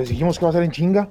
[0.00, 1.10] Les dijimos que va a ser en chinga.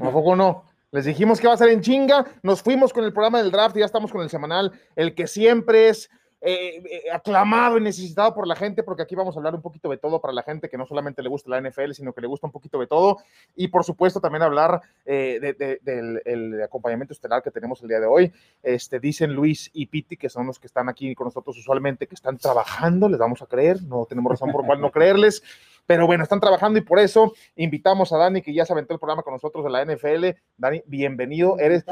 [0.00, 0.64] ¿A poco no?
[0.90, 2.24] Les dijimos que va a ser en chinga.
[2.42, 5.26] Nos fuimos con el programa del draft y ya estamos con el semanal, el que
[5.26, 6.08] siempre es
[6.40, 9.90] eh, eh, aclamado y necesitado por la gente, porque aquí vamos a hablar un poquito
[9.90, 12.26] de todo para la gente que no solamente le gusta la NFL, sino que le
[12.26, 13.18] gusta un poquito de todo.
[13.54, 18.06] Y por supuesto también hablar eh, del el acompañamiento estelar que tenemos el día de
[18.06, 18.32] hoy.
[18.62, 22.14] Este, dicen Luis y Piti, que son los que están aquí con nosotros usualmente, que
[22.14, 25.42] están trabajando, les vamos a creer, no tenemos razón por cual no creerles.
[25.86, 29.00] Pero bueno, están trabajando y por eso invitamos a Dani, que ya se aventó el
[29.00, 30.38] programa con nosotros de la NFL.
[30.56, 31.58] Dani, bienvenido.
[31.58, 31.84] Eres.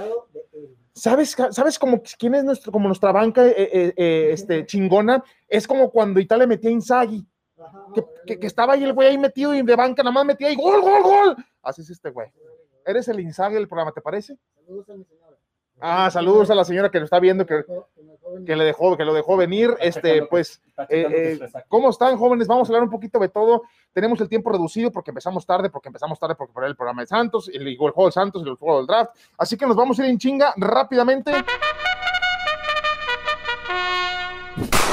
[0.95, 5.23] ¿Sabes, ¿Sabes cómo, quién es nuestro, como nuestra banca eh, eh, eh, este, chingona?
[5.49, 7.27] Es como cuando Italia metía a Inzaghi.
[8.27, 10.57] Que, que, estaba ahí el güey ahí metido y de banca nada más metía ahí
[10.57, 11.37] gol, gol, gol.
[11.63, 12.29] Así es este güey.
[12.87, 14.39] Eres el Inzaghi del programa, ¿te parece?
[14.55, 15.37] Saludos a mi señora.
[15.81, 17.65] Ah, saludos a la señora que lo está viendo, que,
[18.47, 19.75] que le dejó, que lo dejó venir.
[19.81, 22.47] Este, pues, eh, eh, ¿cómo están, jóvenes?
[22.47, 23.63] Vamos a hablar un poquito de todo.
[23.93, 27.07] Tenemos el tiempo reducido porque empezamos tarde, porque empezamos tarde porque por el programa de
[27.07, 29.13] Santos, el, el juego de Santos, el juego del draft.
[29.39, 31.33] Así que nos vamos a ir en chinga rápidamente.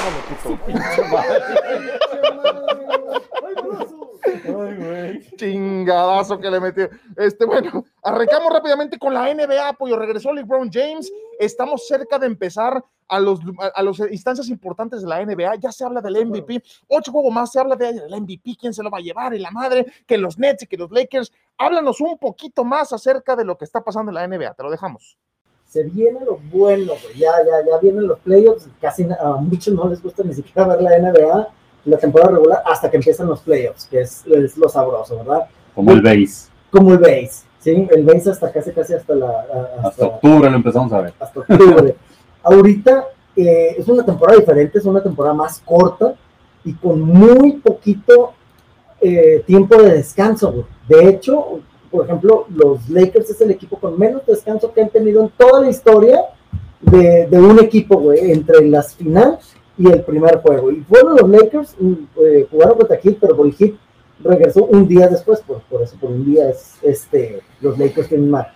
[5.37, 6.89] Chingadazo que le metió.
[7.15, 9.97] Este, bueno, arrancamos rápidamente con la NBA, apoyo.
[9.97, 11.11] Regresó LeBron James.
[11.39, 13.39] Estamos cerca de empezar a los
[13.73, 15.55] a las instancias importantes de la NBA.
[15.55, 16.63] Ya se habla del MVP.
[16.87, 19.51] Ocho juegos más se habla del MVP, quién se lo va a llevar y la
[19.51, 21.31] madre, que los Nets y que los Lakers.
[21.57, 24.53] Háblanos un poquito más acerca de lo que está pasando en la NBA.
[24.53, 25.17] Te lo dejamos
[25.67, 28.67] se viene lo bueno, Ya, ya, ya vienen los playoffs.
[28.81, 31.47] Casi a muchos no les gusta ni siquiera ver la NBA
[31.87, 34.25] la temporada regular hasta que empiezan los playoffs, que es,
[34.57, 35.47] lo sabroso, ¿verdad?
[35.73, 36.49] Como el base.
[36.69, 37.87] Como el base, ¿sí?
[37.89, 39.45] El base hasta casi, casi hasta la...
[39.83, 41.13] Hasta, octubre lo empezamos a ver.
[41.19, 41.95] Hasta octubre.
[42.43, 46.13] Ahorita eh, es una temporada diferente, es una temporada más corta
[46.63, 48.33] y con muy poquito
[48.99, 50.67] eh, tiempo de descanso.
[50.89, 51.61] De hecho,
[51.91, 55.61] por ejemplo, los Lakers es el equipo con menos descanso que han tenido en toda
[55.61, 56.21] la historia
[56.81, 60.71] de, de un equipo, güey, entre las finales y el primer juego.
[60.71, 61.93] Y fueron los Lakers, mm,
[62.23, 63.73] eh, jugaron contra Heat, pero el Heat
[64.23, 68.29] regresó un día después, por, por eso por un día es, este, los Lakers tienen
[68.29, 68.47] mal.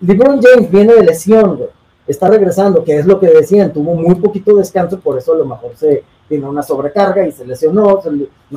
[0.00, 1.60] LeBron James viene de lesión,
[2.06, 5.44] está regresando, que es lo que decían, tuvo muy poquito descanso, por eso a lo
[5.44, 8.00] mejor se tiene una sobrecarga y se lesionó,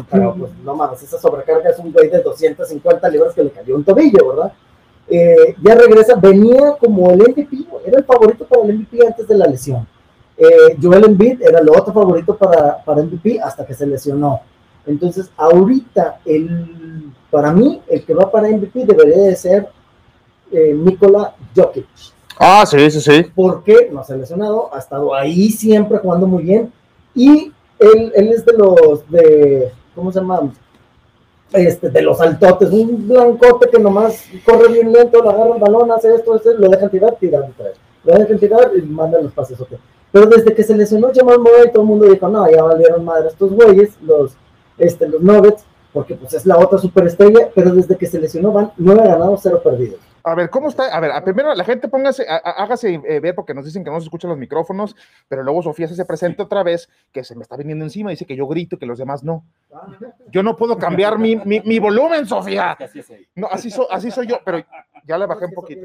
[0.10, 3.76] pero pues no mames, esa sobrecarga es un güey de 250 libras que le cayó
[3.76, 4.54] un tobillo, ¿verdad?
[5.08, 9.36] Eh, ya regresa, venía como el MVP, era el favorito para el MVP antes de
[9.36, 9.86] la lesión
[10.38, 14.42] eh, Joel Embiid era el otro favorito para, para MVP hasta que se lesionó.
[14.86, 19.70] Entonces, ahorita, el, para mí, el que va para MVP debería de ser
[20.52, 21.86] eh, Nikola Jokic.
[22.38, 23.26] Ah, sí, sí, sí.
[23.36, 26.72] Porque no se ha lesionado, ha estado ahí siempre jugando muy bien.
[27.16, 30.52] Y él, él es de los, de, ¿cómo se llama?
[31.52, 35.92] Este, de los altotes, un blancote que nomás corre bien lento, le agarra el balón,
[35.92, 37.48] hace esto, esto lo dejan tirar, tira
[38.04, 39.60] Lo dejan tirar y manda los pases.
[40.12, 43.28] Pero desde que se lesionó Jamal Murray, todo el mundo dijo, no, ya valieron madre
[43.28, 44.32] estos güeyes, los,
[44.80, 48.72] este, los Nuggets, porque pues es la otra superestrella, pero desde que se lesionó van
[48.78, 50.00] nueve ganados, cero perdidos.
[50.26, 50.86] A ver, ¿cómo está?
[50.86, 54.06] A ver, primero la gente póngase, hágase eh, ver porque nos dicen que no se
[54.06, 54.96] escuchan los micrófonos,
[55.28, 58.38] pero luego Sofía se presenta otra vez que se me está viniendo encima, dice que
[58.38, 59.44] yo grito, que los demás no.
[60.32, 62.78] Yo no puedo cambiar mi, mi, volumen, Sofía.
[63.36, 64.64] No, así, así soy yo, pero
[65.04, 65.82] ya le bajé un poquito.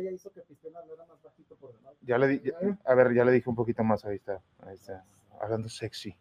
[2.02, 2.40] Ya le
[2.84, 5.04] a ver, ya le dije un poquito más, ahí está, ahí está,
[5.40, 6.16] hablando sexy.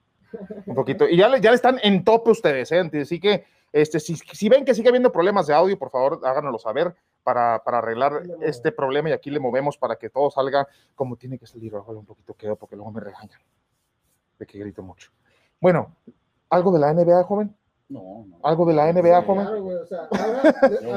[0.65, 2.89] Un poquito, y ya le, ya le están en tope ustedes, ¿eh?
[3.01, 6.57] Así que, este, si, si ven que sigue habiendo problemas de audio, por favor, háganoslo
[6.57, 6.95] saber
[7.27, 10.65] para, para arreglar este problema y aquí le movemos para que todo salga
[10.95, 11.75] como tiene que salir.
[11.75, 13.41] Ojalá un poquito quedo porque luego me regañan
[14.39, 15.11] de que grito mucho.
[15.59, 15.93] Bueno,
[16.49, 17.53] ¿algo de la NBA, joven?
[17.89, 18.39] No, no.
[18.43, 19.43] ¿Algo de la NBA, joven?
[19.43, 19.51] No,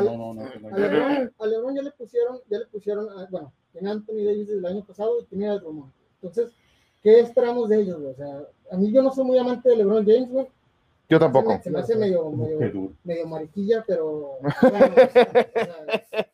[0.02, 0.42] no, no,
[1.36, 4.84] a, Lebron, ya le pusieron, ya le pusieron, bueno, tenía Anthony Davis desde el año
[4.84, 5.88] pasado y tenía el rumor.
[6.22, 6.52] Entonces,
[7.02, 8.12] ¿qué esperamos de ellos, güey?
[8.12, 10.46] O sea, a mí yo no soy muy amante de LeBron James, güey.
[11.10, 11.60] Yo tampoco.
[11.60, 15.28] Se me, hace medio, medio, medio, mariquilla, pero bueno, o sea,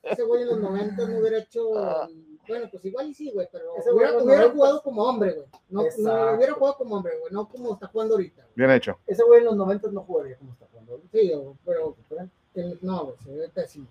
[0.02, 1.78] ese güey en los 90 no hubiera hecho.
[1.78, 2.06] Ah.
[2.46, 5.46] Bueno, pues igual y sí, güey, pero hubiera, hubiera jugado como hombre, güey.
[5.68, 8.46] No, no, hubiera jugado como hombre, güey, no como está jugando ahorita.
[8.54, 8.98] Bien hecho.
[9.06, 11.08] Ese güey en los 90 no jugaría como está jugando ahorita.
[11.10, 11.32] Sí,
[11.64, 11.96] pero,
[12.54, 13.86] pero no, güey, se ve pésimo.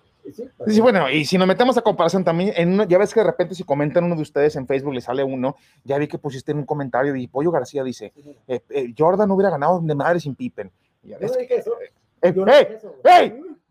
[0.67, 3.55] Sí, bueno, y si nos metemos a comparación también, en ya ves que de repente
[3.55, 6.59] si comentan uno de ustedes en Facebook, le sale uno, ya vi que pusiste en
[6.59, 8.13] un comentario y Pollo García dice,
[8.47, 10.71] eh, eh, Jordan hubiera ganado de madre sin Pippen.
[11.03, 11.73] yo no dije eso.
[12.21, 12.95] Eh, yo, dije eso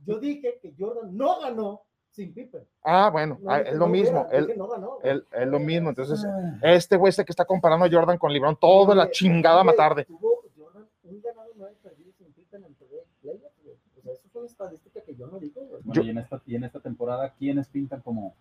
[0.06, 2.62] yo dije que Jordan no ganó sin Pippen.
[2.82, 4.26] Ah, bueno, ah, es lo mismo.
[4.30, 5.88] él, es lo mismo.
[5.88, 6.58] Entonces, ah.
[6.62, 10.04] este güey este que está comparando a Jordan con LeBron toda la chingada matarde.
[10.04, 15.00] Tuvo Jordan un ganado no perdido sin Pippen en O sea, eso fue una estadística
[15.14, 18.00] que yo no digo, Bueno, Yo- y, en esta, y en esta temporada, ¿quiénes pintan
[18.00, 18.34] como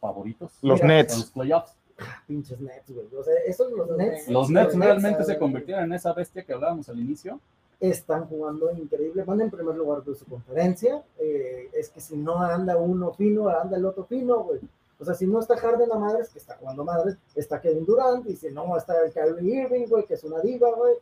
[0.00, 0.52] favoritos?
[0.62, 1.16] Los Mira, Nets.
[1.18, 1.74] los playoffs.
[2.26, 3.06] Pinches Nets, güey.
[3.14, 4.28] O sea, esos los Nets.
[4.28, 7.38] Los Nets realmente se convirtieron en esa bestia que hablábamos al inicio.
[7.78, 9.22] Están jugando increíble.
[9.24, 11.02] Van en primer lugar de su conferencia.
[11.18, 14.60] Eh, es que si no anda uno fino, anda el otro fino, güey.
[14.98, 18.26] O sea, si no está Harden a madres, que está jugando madres, está Kevin Durant,
[18.28, 20.94] y si no está el Kyrie Irving, güey, que es una diva, güey.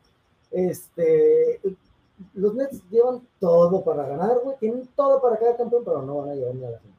[0.53, 1.61] Este,
[2.35, 4.57] los Nets llevan todo para ganar, güey.
[4.59, 6.99] Tienen todo para cada campeón, pero no van a llegar ni a la final.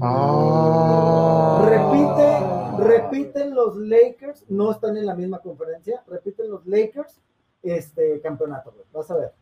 [0.00, 1.66] Ah.
[1.68, 7.20] Repite, repiten los Lakers, no están en la misma conferencia, repiten los Lakers,
[7.62, 8.84] este campeonato, güey.
[8.92, 9.32] Vas a ver.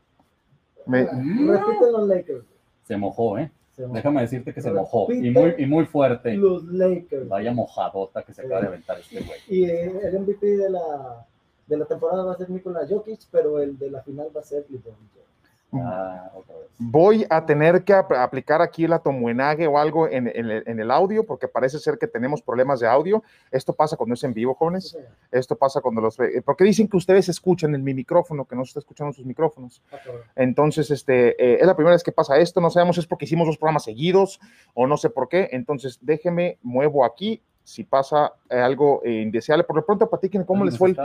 [0.86, 2.44] Me- Repiten los Lakers.
[2.44, 2.58] güey.
[2.84, 3.50] Se mojó, ¿eh?
[3.72, 3.86] Se.
[3.86, 5.10] Déjame decirte que se mojó.
[5.12, 6.34] Y muy, y muy fuerte.
[6.34, 7.28] Los Lakers.
[7.28, 9.38] Vaya mojadota que se acaba de aventar este güey.
[9.48, 11.26] Y eh, el MVP de la,
[11.72, 14.44] de la temporada va a ser Nikola Jokic, pero el de la final va a
[14.44, 15.22] ser LeBron James.
[15.74, 16.66] Ah, otra vez.
[16.78, 20.80] Voy a tener que ap- aplicar aquí la tomuenague o algo en, en el- en
[20.80, 23.22] el audio, porque parece ser que tenemos problemas de audio.
[23.50, 24.94] Esto pasa cuando es en vivo, jóvenes.
[25.30, 26.20] Esto pasa cuando los...
[26.20, 29.24] eh, Porque dicen que ustedes escuchan en mi micrófono, que no se está escuchando sus
[29.24, 29.80] micrófonos.
[29.90, 29.96] Ah.
[30.36, 32.60] Entonces, este, eh, es la primera vez que pasa esto.
[32.60, 34.40] No sabemos si es porque hicimos dos programas seguidos
[34.74, 35.48] o no sé por qué.
[35.52, 39.64] Entonces, déjeme, muevo aquí si pasa eh, algo eh, indeseable.
[39.64, 40.96] Por lo pronto, platiquen cómo les fue el,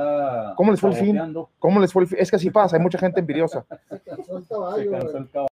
[0.56, 1.48] cómo les fue el fin?
[1.60, 2.18] cómo les fue el fin.
[2.20, 3.66] Es que así pasa, hay mucha gente envidiosa.
[3.90, 5.48] Se cansó el caballo.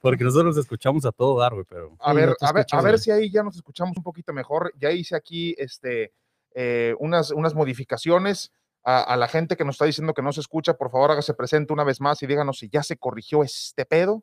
[0.00, 1.96] Porque nosotros escuchamos a todo dar, güey, pero.
[2.00, 4.72] A ver, a ver, a ver si ahí ya nos escuchamos un poquito mejor.
[4.78, 6.12] Ya hice aquí este,
[6.54, 8.52] eh, unas, unas modificaciones
[8.82, 10.74] a, a la gente que nos está diciendo que no se escucha.
[10.74, 14.22] Por favor, hágase presente una vez más y díganos si ya se corrigió este pedo.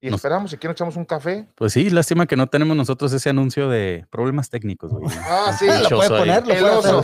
[0.00, 1.48] Y Nos- esperamos, si quieren, echamos un café.
[1.54, 5.04] Pues sí, lástima que no tenemos nosotros ese anuncio de problemas técnicos, güey.
[5.26, 5.66] Ah, sí.
[5.66, 7.02] Lo puede poner, lo.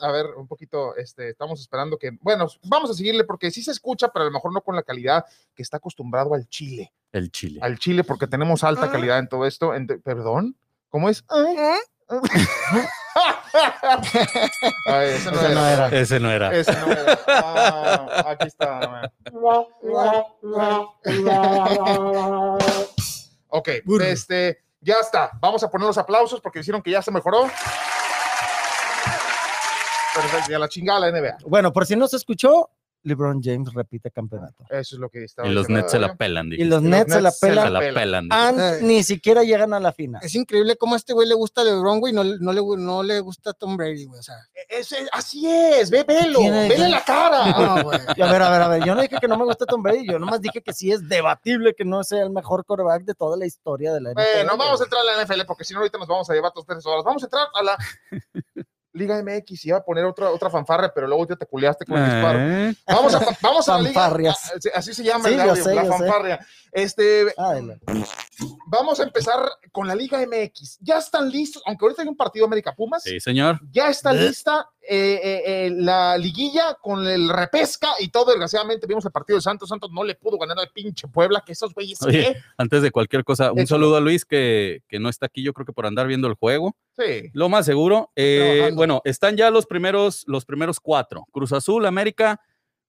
[0.00, 3.72] A ver, un poquito, este, estamos esperando que, bueno, vamos a seguirle porque sí se
[3.72, 6.92] escucha, pero a lo mejor no con la calidad que está acostumbrado al chile.
[7.12, 7.60] El chile.
[7.62, 9.72] al Chile porque tenemos alta calidad en todo esto.
[10.02, 10.56] ¿Perdón?
[10.88, 11.24] ¿Cómo es?
[14.86, 15.08] Ay.
[15.10, 15.54] Ese no Ese era.
[15.54, 15.88] no era.
[15.88, 16.52] Ese no era.
[16.54, 17.18] Ese no era.
[17.28, 19.10] Ah, aquí está.
[23.48, 24.04] Ok, Burro.
[24.04, 25.30] este, ya está.
[25.40, 27.42] Vamos a poner los aplausos porque hicieron que ya se mejoró.
[30.14, 31.38] Perfecto, y a la chingada la NBA.
[31.46, 32.70] Bueno, por si no se escuchó,
[33.04, 34.64] LeBron James repite campeonato.
[34.70, 35.68] Eso es lo que estaba Y los.
[35.68, 36.64] Nets se la pelan, Y dije.
[36.64, 37.72] los los Nets se la Nets se Se la pelan.
[37.72, 37.94] la pelan.
[37.94, 38.28] pelan.
[38.28, 38.40] dije.
[38.42, 38.78] an- Eh.
[38.82, 40.20] Ni siquiera llegan a la final.
[40.24, 43.20] Es increíble cómo a este güey le gusta LeBron, güey, no, no, le, no le
[43.20, 44.18] gusta Tom Brady, güey.
[44.20, 44.36] O sea,
[44.68, 47.44] Ese- así es, ve, velo, vele la cara.
[47.78, 48.00] no, güey.
[48.16, 49.82] Y a ver, a ver, a ver, yo no dije que no me gusta Tom
[49.82, 53.14] Brady, yo nomás dije que sí es debatible que no sea el mejor quarterback de
[53.14, 54.22] toda la historia de la NFL.
[54.34, 56.52] Bueno, vamos a entrar a la NFL porque si no ahorita nos vamos a llevar
[56.54, 57.04] dos tres horas.
[57.04, 57.76] Vamos a entrar a la
[58.94, 61.98] Liga MX y iba a poner otra otra fanfarra, pero luego ya te culeaste con
[61.98, 62.38] el disparo.
[62.40, 63.92] Eh, Vamos a vamos a la liga.
[64.00, 64.52] Fanfarrias.
[64.72, 65.88] a- Así se llama Sí, el yo audio, sé, la sé.
[65.88, 66.46] fanfarria.
[66.72, 67.26] Este.
[68.66, 69.38] Vamos a empezar
[69.72, 70.78] con la Liga MX.
[70.80, 73.02] Ya están listos, aunque ahorita hay un partido América Pumas.
[73.02, 73.60] Sí, señor.
[73.70, 74.28] Ya está ¿Eh?
[74.28, 78.26] lista eh, eh, eh, la liguilla con el repesca y todo.
[78.26, 79.68] Desgraciadamente vimos el partido de Santos.
[79.68, 82.02] Santos no le pudo ganar al pinche Puebla, que esos güeyes.
[82.02, 82.36] Oye.
[82.58, 85.64] Antes de cualquier cosa, un saludo a Luis que, que no está aquí, yo creo
[85.64, 86.76] que por andar viendo el juego.
[86.98, 87.30] Sí.
[87.32, 88.12] Lo más seguro.
[88.14, 92.40] Eh, bueno, están ya los primeros, los primeros cuatro: Cruz Azul, América,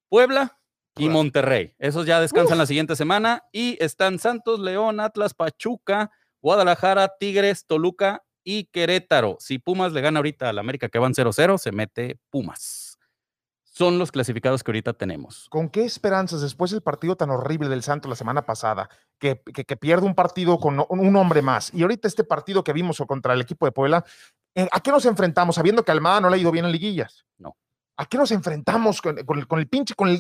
[0.10, 0.60] Puebla
[0.98, 1.10] y.
[1.10, 1.74] Monterrey.
[1.80, 3.44] Esos ya descansan la siguiente semana.
[3.52, 6.12] Y están Santos, León, Atlas, Pachuca,
[6.42, 9.38] Guadalajara, Tigres, Toluca y Querétaro.
[9.40, 12.98] Si Pumas le gana ahorita al América, que van 0-0, se mete Pumas.
[13.64, 15.48] Son los clasificados que ahorita tenemos.
[15.50, 19.66] ¿Con qué esperanzas después del partido tan horrible del Santos la semana pasada, que, que,
[19.66, 23.34] que pierde un partido con un hombre más, y ahorita este partido que vimos contra
[23.34, 24.06] el equipo de Puebla,
[24.56, 25.56] eh, ¿a qué nos enfrentamos?
[25.56, 27.26] Sabiendo que Almada no le ha ido bien en liguillas.
[27.38, 27.58] No.
[27.98, 30.20] ¿A qué nos enfrentamos con, con el, con el pinche, con el,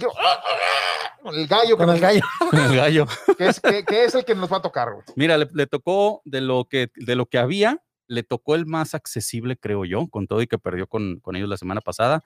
[1.21, 2.21] con el gallo, que, Con el gallo.
[2.51, 3.05] Con el gallo.
[3.37, 4.91] que es, que- que es el que nos va a tocar?
[4.93, 5.03] güey?
[5.15, 8.93] Mira, le, le tocó de lo que de lo que había, le tocó el más
[8.95, 12.23] accesible, creo yo, con todo y que perdió con, con ellos la semana pasada,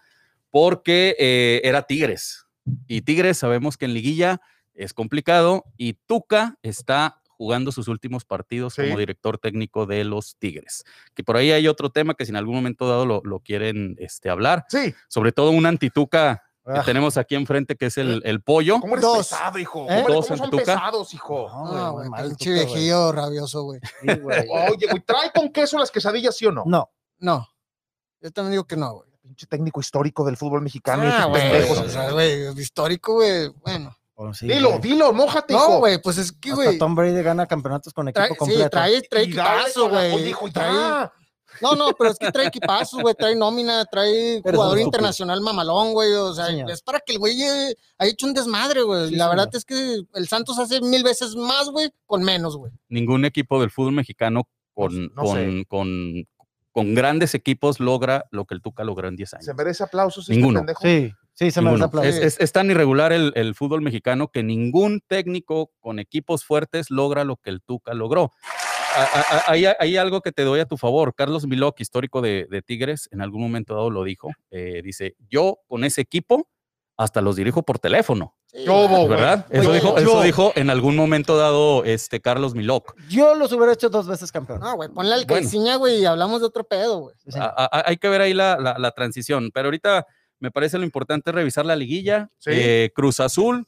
[0.52, 2.46] porque eh, era Tigres.
[2.88, 4.42] Y Tigres sabemos que en liguilla
[4.74, 8.82] es complicado y Tuca está jugando sus últimos partidos Sí.
[8.84, 10.84] como director técnico de los Tigres.
[11.16, 13.96] Que por ahí hay otro tema que si en algún momento dado lo, lo quieren
[13.98, 16.84] este, hablar, Sí, sobre todo un antituca que Ah.
[16.84, 18.80] tenemos aquí enfrente, que es el, el pollo.
[18.82, 19.18] ¿cómo eres Dos.
[19.30, 19.88] pesado, hijo?
[19.90, 20.04] ¿Eh?
[20.04, 21.48] ¿Cómo, Dos cómo son pesados, hijo?
[21.50, 23.80] No, güey, No, pinche viejillo rabioso, güey.
[24.02, 24.08] Sí.
[24.70, 26.64] Oye, güey, ¿trae con queso las quesadillas, sí o no?
[26.68, 27.48] No, No,
[28.22, 29.10] yo también digo que no, güey.
[29.22, 31.04] Pinche técnico histórico del fútbol mexicano.
[31.06, 33.96] Ah, güey, o sea, güey, histórico, güey, bueno.
[34.26, 34.82] Pues sí, dilo, güey.
[34.82, 35.70] dilo, mójate, hijo.
[35.70, 38.64] No, güey, pues es que, Hasta güey, Tom Brady gana campeonatos con equipo trae, completo.
[38.64, 38.70] sí,
[39.10, 40.24] trae, equipazo, güey.
[40.24, 41.14] Dijo, Trae, ya.
[41.62, 46.12] No, no, pero es que trae equipazos, güey, trae nómina, trae jugador internacional mamalón, güey.
[46.14, 46.70] O sea, Señor.
[46.70, 49.08] es para que el güey haya hecho un desmadre, güey.
[49.10, 49.56] Sí, la verdad señor.
[49.58, 52.74] es que el Santos hace mil veces más, güey, con menos, güey.
[52.90, 56.14] Ningún equipo del fútbol mexicano con, no con, con,
[56.72, 59.46] con grandes equipos logra lo que el Tuca logró en 10 años.
[59.46, 60.60] ¿Se merece aplausos este Ninguno.
[60.60, 60.82] pendejo?
[60.82, 61.86] Sí, sí, se me Ninguno.
[61.86, 62.12] aplaudir.
[62.12, 66.92] Es, es- es tan irregular el, el fútbol mexicano que ningún técnico con equipos fuertes
[66.92, 68.32] logra lo que el Tuca logró.
[68.96, 71.14] A- a- a- Hay, hay algo que te doy a tu favor.
[71.16, 74.30] Carlos Milok, histórico de, de Tigres, en algún momento dado lo dijo.
[74.52, 76.50] eh, dice, yo con ese equipo
[76.98, 78.66] hasta los dirijo por teléfono, Sí.
[79.08, 79.46] ¿verdad?
[79.52, 82.94] Eso, Oye, dijo, yo- eso dijo en algún momento dado este Carlos Milok.
[83.08, 84.60] Yo los hubiera hecho dos veces campeón.
[84.60, 85.42] No, güey, ponle al Bueno.
[85.44, 87.16] Caiciña, güey, y hablamos de otro pedo, güey.
[87.26, 87.40] Sí,
[87.72, 90.06] hay que ver ahí la, la- la transición, pero ahorita
[90.40, 92.30] me parece lo importante es revisar la liguilla.
[92.38, 92.52] Sí.
[92.54, 93.68] Eh, Cruz Azul,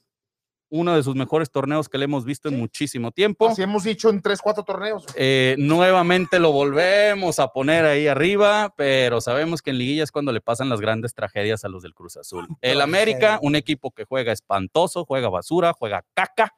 [0.71, 3.49] uno de sus mejores torneos que le hemos visto en muchísimo tiempo.
[3.49, 5.05] Así hemos dicho en tres, cuatro torneos.
[5.15, 10.31] Eh, nuevamente lo volvemos a poner ahí arriba, pero sabemos que en liguilla es cuando
[10.31, 12.47] le pasan las grandes tragedias a los del Cruz Azul.
[12.61, 16.55] El América, un equipo que juega espantoso, juega basura, juega caca.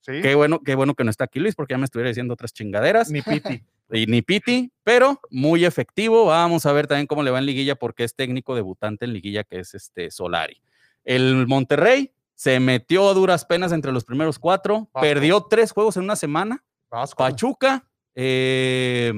[0.00, 0.20] Sí.
[0.20, 2.52] Qué bueno, qué bueno que no está aquí Luis, porque ya me estuviera diciendo otras
[2.52, 3.10] chingaderas.
[3.10, 3.64] Ni Piti.
[3.94, 6.26] Y ni Piti, pero muy efectivo.
[6.26, 9.44] Vamos a ver también cómo le va en liguilla, porque es técnico debutante en liguilla,
[9.44, 10.60] que es este Solari.
[11.04, 15.00] El Monterrey se metió a duras penas entre los primeros cuatro, Vasco.
[15.00, 16.64] perdió tres juegos en una semana.
[16.90, 17.18] Vasco.
[17.18, 19.12] Pachuca, eh,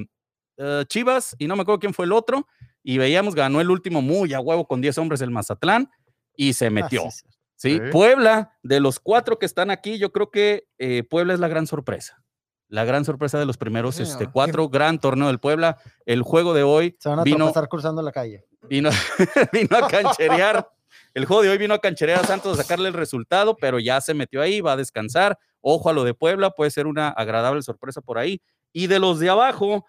[0.59, 2.47] eh, Chivas, y no me acuerdo quién fue el otro.
[2.83, 5.90] Y veíamos, ganó el último muy a huevo con 10 hombres el Mazatlán
[6.37, 7.02] y se Ah, metió.
[7.11, 7.26] sí, sí.
[7.56, 7.71] ¿sí?
[7.75, 7.80] Sí.
[7.90, 11.66] Puebla, de los cuatro que están aquí, yo creo que eh, Puebla es la gran
[11.66, 12.23] sorpresa.
[12.68, 15.78] La gran sorpresa de los primeros Sí, este, cuatro, gran torneo del Puebla.
[16.04, 18.44] El juego de hoy Se van a vino, cruzando la calle.
[18.62, 18.90] vino,
[19.52, 20.68] vino a cancherear.
[21.14, 24.00] El juego de hoy vino a cancherear a Santos a sacarle el resultado, pero ya
[24.00, 25.38] se metió ahí, va a descansar.
[25.61, 28.40] Ojo a lo de Puebla, puede ser una agradable sorpresa por ahí.
[28.73, 29.87] Y de los de abajo,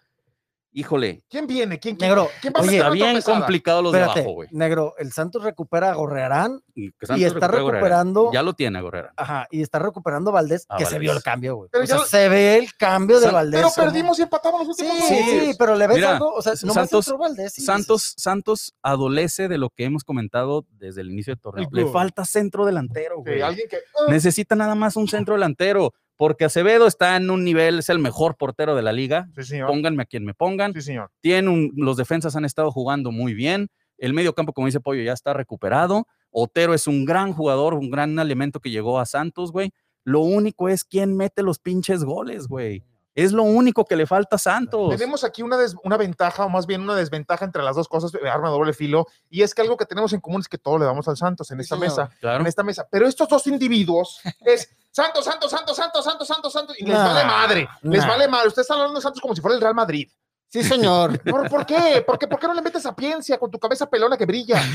[0.79, 1.79] híjole, ¿Quién viene?
[1.79, 4.49] ¿Quién, quién, Negro, ¿quién va a oye, está bien complicado los de Espérate, abajo, güey.
[4.51, 6.91] negro, el Santos recupera a Gorrearán Y,
[7.25, 9.11] está recuperando, Ya lo tiene Gorrera.
[9.17, 11.69] ajá, y está recuperando Valdés, A que se vio el cambio, güey.
[11.71, 13.59] Pero O sea, ya- se ve el cambio de Valdés.
[13.61, 16.53] Pero perdimos y empatamos los últimos sí, sí, pero le ves Mira, algo, o sea,
[16.63, 21.33] no Santos- Valdés y Santos, Santos adolece de lo que hemos comentado desde el inicio
[21.33, 21.67] del torneo.
[21.71, 23.41] Le falta centro delantero, Sí, güey.
[23.41, 23.77] alguien que.
[23.77, 27.99] ah, Necesita nada más un centro delantero, porque Acevedo está en un nivel, es el
[27.99, 29.29] mejor portero de la liga.
[29.35, 29.67] Sí, señor.
[29.67, 30.73] Pónganme a quien me pongan.
[30.73, 31.11] Sí, señor.
[31.21, 33.69] Tiene un- los defensas han estado jugando muy bien.
[33.97, 36.05] El medio campo, como dice Pollo, ya está recuperado.
[36.29, 39.71] Otero es un gran jugador, un gran elemento que llegó a Santos, güey.
[40.03, 42.83] Lo único es quién mete los pinches goles, güey.
[43.17, 44.89] Es lo único que le falta a Santos.
[44.95, 48.13] Tenemos aquí una, des- una ventaja, o más bien una desventaja entre las dos cosas,
[48.13, 50.77] eh, arma doble filo, y es que algo que tenemos en común es que todo
[50.77, 52.09] le damos al Santos en esta mesa.
[52.19, 52.41] Claro.
[52.41, 52.87] En esta mesa.
[52.91, 57.07] Pero estos dos individuos es Santos, Santos, Santos, Santos, Santos, Santos, Santos, y les Nah,
[57.13, 57.67] vale madre.
[57.81, 58.47] Les vale madre.
[58.49, 60.07] Ustedes están hablando de Santos como si fuera el Real Madrid.
[60.49, 61.19] Sí, señor.
[61.23, 62.03] ¿Por, por qué?
[62.05, 62.27] ¿Por qué?
[62.27, 64.61] ¿Por qué no le metes sapiencia con tu cabeza pelona que brilla?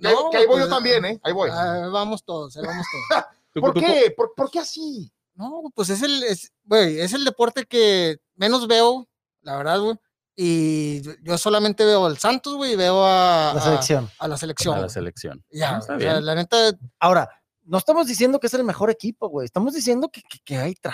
[0.00, 1.20] Que ahí- No, que ahí voy yo pues, también, ¿eh?
[1.22, 1.50] Ahí voy.
[1.52, 3.24] ah, vamos todos, ahí vamos todos.
[3.54, 4.12] ¿Por qué?
[4.16, 5.10] ¿Por, por qué así?
[5.34, 9.08] No, pues es el, es, güey, es el deporte que menos veo,
[9.42, 9.96] la verdad, güey.
[10.36, 14.10] Y yo solamente veo al Santos, güey, y veo a, la selección.
[14.18, 14.76] a la selección.
[14.76, 15.44] a la selección.
[15.50, 17.28] Ya, Ah, está o sea, la neta, Ahora,
[17.66, 19.44] no estamos diciendo que es el mejor equipo, güey.
[19.46, 20.90] Estamos diciendo que, que, que hay que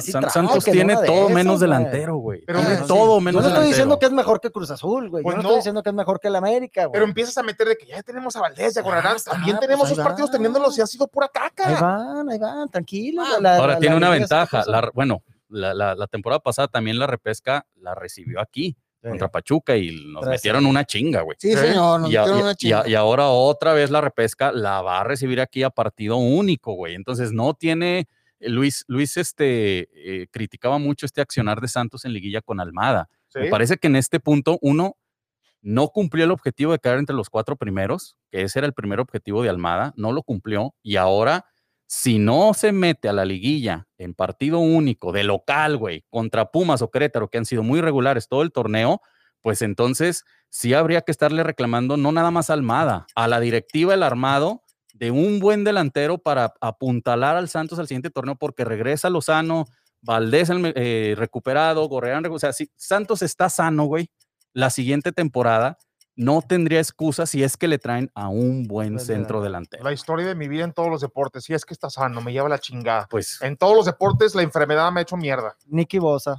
[0.00, 1.60] sí San- Santos que tiene todo esas, menos güey.
[1.70, 2.42] delantero, güey.
[2.46, 2.84] Pero Tiene sí.
[2.88, 3.68] todo Yo menos no estoy delantero.
[3.68, 5.22] diciendo que es mejor que Cruz Azul, güey.
[5.22, 5.48] Pues Yo no, no.
[5.50, 6.92] estoy diciendo que es mejor que el América, güey.
[6.92, 9.16] Pero empiezas a meter de que ya tenemos a Valdés y a Gorrarán.
[9.18, 11.80] Ah, También ah, tenemos pues esos ahí partidos teniéndolos y ha sido pura Ahí caca.
[11.80, 13.26] van, ahí van, tranquilos.
[13.30, 14.64] Ah, la- Ahora la- tiene la una ventaja.
[14.94, 18.76] bueno, la, la- la temporada pasada también la repesca la recibió aquí.
[19.10, 21.36] Contra Pachuca y nos Tres metieron una chinga, güey.
[21.40, 21.56] sí, Sí.
[21.58, 22.88] señor, nos Y, metieron y- una y chinga.
[22.88, 26.94] y ahora otra vez la repesca la va a recibir aquí a partido único, güey.
[26.94, 28.08] Entonces no tiene.
[28.40, 29.88] Luis, Luis este,
[30.22, 33.08] eh, criticaba mucho este accionar de Santos en liguilla con Almada.
[33.28, 33.38] Sí.
[33.40, 34.96] Me parece que en este punto uno
[35.62, 39.00] no cumplió el objetivo de quedar entre los cuatro primeros, que ese era el primer
[39.00, 41.46] objetivo de Almada, no lo cumplió y ahora
[41.86, 46.82] si no se mete a la liguilla en partido único de local, güey, contra Pumas
[46.82, 49.00] o Querétaro, que han sido muy regulares todo el torneo,
[49.42, 54.02] pues entonces sí habría que estarle reclamando no nada más Almada, a la directiva del
[54.02, 54.62] armado
[54.94, 59.66] de un buen delantero para apuntalar al Santos al siguiente torneo porque regresa Lozano,
[60.00, 64.08] Valdés el eh, recuperado, Gorreán, o sea, si Santos está sano, güey,
[64.52, 65.78] la siguiente temporada
[66.16, 69.42] no tendría excusa si es que le traen a un buen Buen centro delantero.
[69.42, 69.84] delantero.
[69.84, 71.44] La historia de mi vida en todos los deportes.
[71.44, 73.06] Si es que está sano, me lleva la chingada.
[73.10, 75.56] Pues En todos los deportes la enfermedad me ha hecho mierda.
[75.66, 76.38] Nicky Bosa.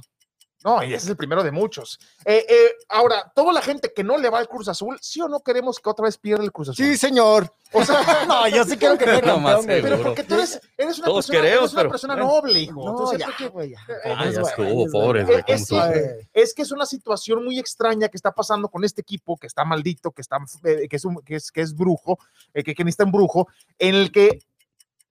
[0.64, 1.98] No, y ese es el primero de muchos.
[2.24, 5.28] Eh, eh, ahora, toda la gente que no le va al Cruz Azul, ¿sí o
[5.28, 6.84] no queremos que otra vez pierda el Cruz Azul?
[6.84, 7.52] Sí, señor.
[7.72, 7.96] O sea,
[8.28, 10.08] No, yo sí quiero que sea No más pero seguro.
[10.08, 12.30] porque tú eres, eres una Todos persona, queremos, eres una pero- persona bueno.
[12.30, 12.84] noble, hijo.
[12.84, 13.74] No, Entonces, ya, que- eh,
[14.06, 15.84] Ah, estuvo, es ¿cómo
[16.32, 19.64] Es- que es una situación muy extraña que está pasando con este equipo que está
[19.64, 22.18] maldito, que, está, eh, que, es, un- que, es, que es brujo,
[22.54, 23.46] eh, que, que necesita un brujo,
[23.78, 24.38] en el que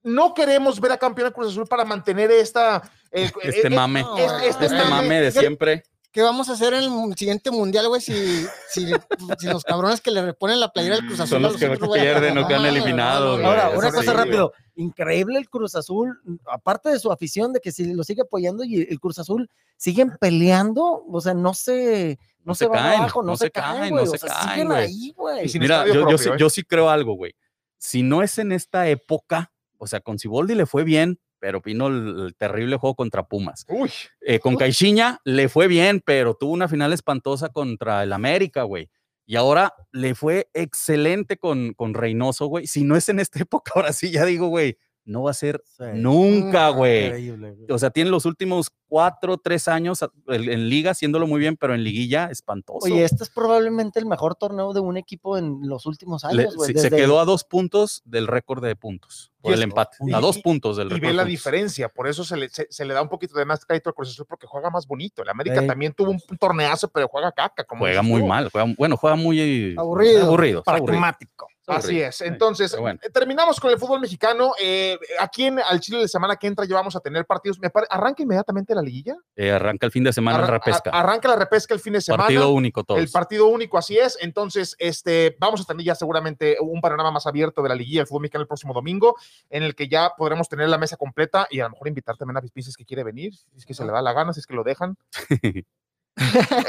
[0.06, 2.82] no queremos ver a campeón Cruz Azul para mantener esta...
[3.12, 4.02] eh, Este eh, mame.
[4.04, 4.90] no, este Este mame.
[4.90, 5.84] mame de siempre.
[6.12, 8.00] ¿Qué vamos a hacer en el siguiente mundial, güey?
[8.00, 8.90] Si, si,
[9.38, 11.68] si los cabrones que le reponen la playera del Cruz Azul Son a los que
[11.68, 14.26] otros, pierden o quedan No, eliminados, no, no, Ahora, una sí, cosa güey.
[14.26, 14.54] rápido.
[14.78, 16.18] Increíble el Cruz Azul,
[16.50, 20.16] aparte de su afición, de que si lo sigue apoyando y el Cruz Azul siguen
[20.18, 23.46] peleando, o sea, no se, no, No se, se van caen, abajo, no, no se
[23.48, 24.06] se caen, caen, güey.
[24.06, 24.80] no o se sea, caen, siguen güey.
[24.86, 25.52] ahí, güey.
[25.60, 26.34] Mira, yo, yo, sí, ¿eh?
[26.38, 27.36] yo sí creo algo, güey.
[27.78, 29.52] Si no es en esta época,
[29.86, 33.66] o sea, con Ciboldi le fue bien, pero vino el, el terrible juego contra Pumas.
[33.70, 38.64] Uy, Eh, con Caixinha le fue bien, pero tuvo una final espantosa contra el América,
[38.64, 38.90] güey.
[39.28, 42.66] Y ahora le fue excelente con, con Reynoso, güey.
[42.66, 45.62] Si no es en esta época, ahora sí ya digo, güey, no va a ser
[45.66, 45.84] Sí.
[45.94, 47.34] nunca, Mm, güey.
[47.70, 51.84] O sea, tiene los últimos cuatro, tres años en, liga haciéndolo muy bien, pero en
[51.84, 52.80] liguilla espantoso.
[52.86, 56.74] Oye, este es probablemente el mejor torneo de un equipo en los últimos años, güey.
[56.76, 59.98] Se quedó a dos puntos del récord de puntos por Y el empate.
[60.08, 61.02] y- a dos y- puntos del y récord.
[61.02, 61.30] ve de la puntos.
[61.32, 63.94] diferencia, por eso se le, se, se le da un poquito de más crédito al
[63.96, 65.22] Cruz Azul porque juega más bonito.
[65.22, 67.64] El América también tuvo un torneazo, pero juega caca.
[67.64, 68.50] Como Juega muy mal.
[68.50, 70.24] juega- bueno, juega muy Aburrido.
[70.26, 70.64] aburrido.
[70.64, 71.48] pragmático.
[71.68, 72.22] Así es.
[72.22, 73.00] Entonces, bueno.
[73.14, 74.54] terminamos con el fútbol mexicano.
[74.62, 77.60] Eh, aquí en al Chile de semana que entra ya vamos a tener partidos.
[77.60, 79.16] Me ¿Arranca inmediatamente la liguilla?
[79.36, 80.90] Eh, arranca el fin de semana la repesca.
[80.92, 82.24] arranca la repesca el fin de semana.
[82.24, 83.00] Partido único todos.
[83.00, 84.18] El partido único, así es.
[84.22, 88.08] Entonces, este, vamos a tener ya seguramente un panorama más abierto de la liguilla del
[88.08, 89.16] fútbol mexicano el próximo domingo,
[89.50, 92.38] en el que ya podremos tener la mesa completa y a lo mejor invitar también
[92.38, 94.48] a Pispices que quiere venir, si es que se le da la gana, si es
[94.48, 94.98] que lo dejan.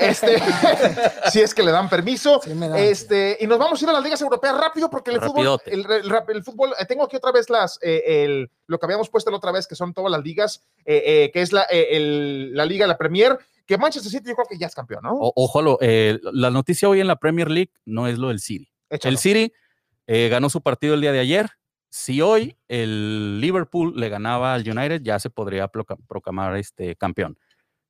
[0.01, 0.37] Este,
[1.31, 2.41] si es que le dan permiso.
[2.43, 2.79] Sí, me da.
[2.79, 5.91] Este, y nos vamos a ir a las ligas europeas rápido porque el fútbol, el,
[5.91, 9.09] el rap- el fútbol, eh, tengo aquí otra vez las, eh, el, lo que habíamos
[9.09, 11.89] puesto la otra vez, que son todas las ligas, eh, eh, que es la, eh,
[11.93, 15.13] el- la liga, la Premier, que Manchester City yo creo que ya es campeón, ¿no?
[15.15, 18.41] O- ojo, lo- eh, la noticia hoy en la Premier League no es lo del
[18.41, 18.69] City.
[18.91, 19.11] Échalo.
[19.13, 19.53] El City
[20.07, 21.51] eh, ganó su partido el día de ayer.
[21.89, 27.39] Si hoy el Liverpool le ganaba al United, ya se podría proclamar este campeón.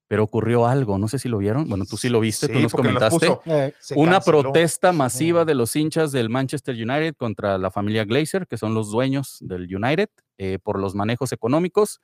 [0.08, 1.68] Pero ocurrió algo, no sé si lo vieron.
[1.68, 3.26] Bueno, tú sí lo viste, tú nos comentaste.
[3.46, 4.42] Eh, Una canceló.
[4.42, 8.90] protesta masiva de los hinchas del Manchester United contra la familia Glazer, que son los
[8.90, 12.00] dueños del United, eh, por los manejos económicos,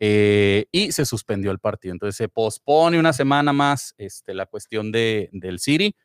[0.00, 1.92] eh, y se suspendió el partido.
[1.92, 5.96] Entonces se pospone una semana más este, la cuestión de, del City.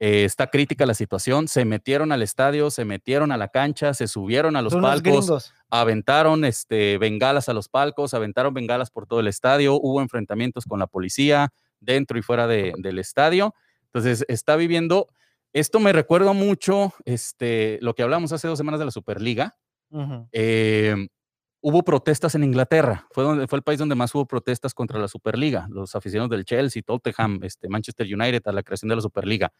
[0.00, 1.46] Eh, está crítica la situación.
[1.46, 5.26] Se metieron al estadio, se metieron a la cancha, se subieron a los son palcos,
[5.70, 10.78] aventaron este, bengalas a los palcos, aventaron bengalas por todo el estadio, hubo enfrentamientos con
[10.80, 13.54] la policía dentro y fuera de- del estadio.
[13.92, 15.06] Entonces, está viviendo,
[15.52, 19.56] esto me recuerda mucho este, lo que hablamos hace dos semanas de la Superliga.
[20.32, 21.08] Eh,
[21.60, 25.08] hubo protestas en Inglaterra, fue, donde, fue el país donde más hubo protestas contra la
[25.08, 29.52] Superliga, los aficionados del Chelsea, Tottenham, este, Manchester United a la creación de la Superliga.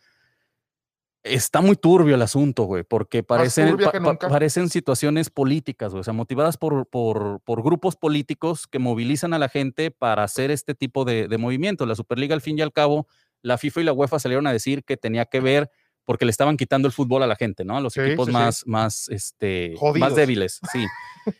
[1.22, 6.04] Está muy turbio el asunto, güey, porque parecen, pa- pa- parecen situaciones políticas, güey, o
[6.04, 10.74] sea, motivadas por, por, por grupos políticos que movilizan a la gente para hacer este
[10.74, 11.86] tipo de, de movimientos.
[11.86, 13.06] La Superliga, al fin y al cabo,
[13.42, 15.70] la FIFA y la UEFA salieron a decir que tenía que ver
[16.06, 17.76] porque le estaban quitando el fútbol a la gente, ¿no?
[17.76, 18.38] A los Sí, equipos sí, sí.
[18.38, 20.00] más, más, este, Jodidos.
[20.08, 20.86] más débiles, sí.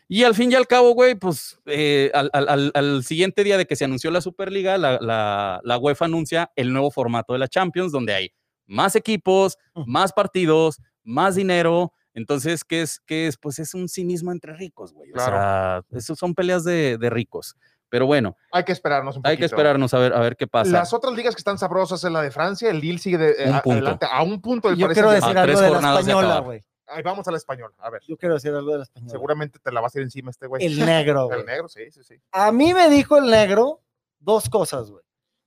[0.07, 3.57] Y al fin y al cabo, güey, pues eh, al, al- al- al siguiente día
[3.57, 7.39] de que se anunció la Superliga, la, la, la UEFA anuncia el nuevo formato de
[7.39, 8.31] la Champions, donde hay
[8.67, 11.93] más equipos, más partidos, más dinero.
[12.13, 12.99] Entonces, ¿qué es?
[13.05, 13.37] ¿Qué es?
[13.37, 15.11] Pues es un cinismo entre ricos, güey.
[15.13, 17.55] O sea, eso son peleas de, de ricos.
[17.89, 19.29] Pero bueno, Hay que esperarnos un poquito.
[19.31, 20.71] hay que esperarnos a ver, a ver qué pasa.
[20.71, 23.49] Las otras ligas que están sabrosas es la de Francia, el Lille sigue de, eh,
[23.49, 23.77] Un a- punto.
[23.79, 26.63] adelante a un punto del Yo Paris quiero decir algo de la española, güey.
[26.87, 28.01] Ahí vamos al español, a ver.
[28.07, 29.11] Yo quiero decir algo de la española.
[29.11, 30.65] Seguramente te la vas a ir encima este güey.
[30.65, 31.39] El negro, güey.
[31.41, 32.15] El negro, sí, sí, sí.
[32.31, 33.81] A mí me dijo el negro
[34.19, 35.03] dos cosas, güey.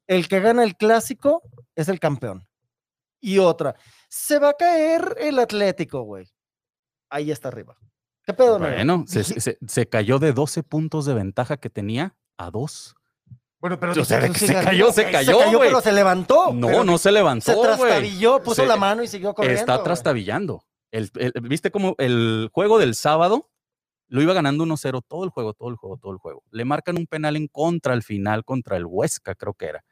[0.07, 1.42] El que gana el clásico
[1.74, 2.46] es el campeón.
[3.25, 3.75] Y otra,
[4.09, 6.27] se va a caer el Atlético, güey.
[7.09, 7.75] Ahí está arriba.
[8.27, 8.59] ¿Qué pedo?
[8.59, 12.95] Bueno, se, se- se cayó de 12 puntos de ventaja que tenía a 2.
[13.61, 16.53] Bueno, pero O sea, de que Entonces, se cayó, se cayó, pero se levantó.
[16.53, 19.59] No, pero no se levantó, Se trastabilló, puso Se- la mano y siguió corriendo.
[19.59, 20.65] Está trastabillando.
[20.91, 23.51] El, el- ¿Viste cómo el juego del sábado
[24.09, 26.43] lo iba ganando 1-0 todo el juego, todo el juego, todo el juego?
[26.51, 29.83] Le marcan un penal en contra al final contra el Huesca, creo que era.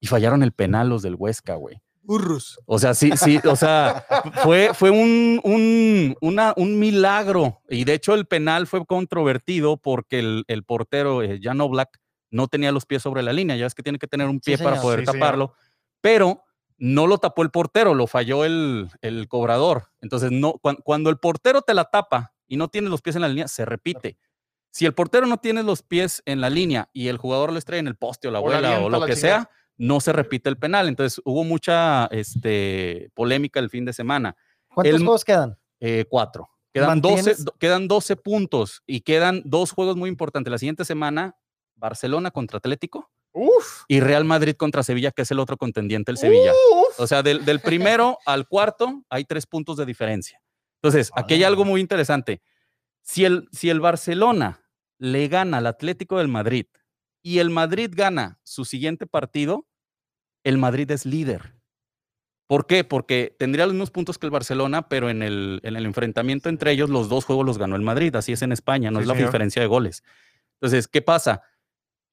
[0.00, 1.80] Y fallaron el penal los del Huesca, güey.
[2.08, 2.58] Burros.
[2.64, 4.04] O sea, sí, sí, o sea,
[4.42, 7.60] fue, fue un, un, una- un milagro.
[7.68, 11.98] Y de hecho el penal fue controvertido porque el, el portero, eh, Jan Oblak,
[12.30, 13.56] no tenía los pies sobre la línea.
[13.56, 15.20] Ya es que tiene que tener un Sí, pie para poder Sí, señor.
[15.20, 15.54] taparlo,
[16.00, 16.44] pero
[16.78, 19.88] no lo tapó el portero, lo falló el, el cobrador.
[20.00, 23.22] Entonces, no, cuan- cuando el portero te la tapa y no tiene los pies en
[23.22, 24.16] la línea, se repite.
[24.70, 27.80] Si el portero no tiene los pies en la línea y el jugador lo estrella
[27.80, 29.40] en el poste o la O abuela o lo que chingada.
[29.42, 30.88] sea, no se repite el penal.
[30.88, 34.36] Entonces, hubo mucha este, polémica el fin de semana.
[34.74, 35.56] ¿Cuántos el- juegos quedan?
[35.80, 36.48] Eh, cuatro.
[36.74, 37.44] Quedan 12, ¿Mantienes?
[37.44, 40.50] do- quedan 12 puntos y quedan dos juegos muy importantes.
[40.50, 41.36] La siguiente semana,
[41.76, 43.84] Barcelona contra Atlético Uf.
[43.88, 46.52] y Real Madrid contra Sevilla, que es el otro contendiente, el Sevilla.
[46.52, 47.00] Uf.
[47.00, 50.42] O sea, del, del primero al cuarto hay tres puntos de diferencia.
[50.82, 52.42] Entonces, aquí hay algo muy interesante.
[53.02, 54.60] Si el, si el Barcelona
[54.98, 56.66] le gana al Atlético del Madrid
[57.22, 59.66] y el Madrid gana su siguiente partido,
[60.44, 61.54] el Madrid es líder.
[62.46, 62.82] ¿Por qué?
[62.82, 66.72] Porque tendría los mismos puntos que el Barcelona, pero en el, en el enfrentamiento entre
[66.72, 68.14] ellos, los dos juegos los ganó el Madrid.
[68.16, 69.28] Así es en España, no Sí, es la señor.
[69.28, 70.02] diferencia de goles.
[70.54, 71.42] Entonces, ¿qué pasa?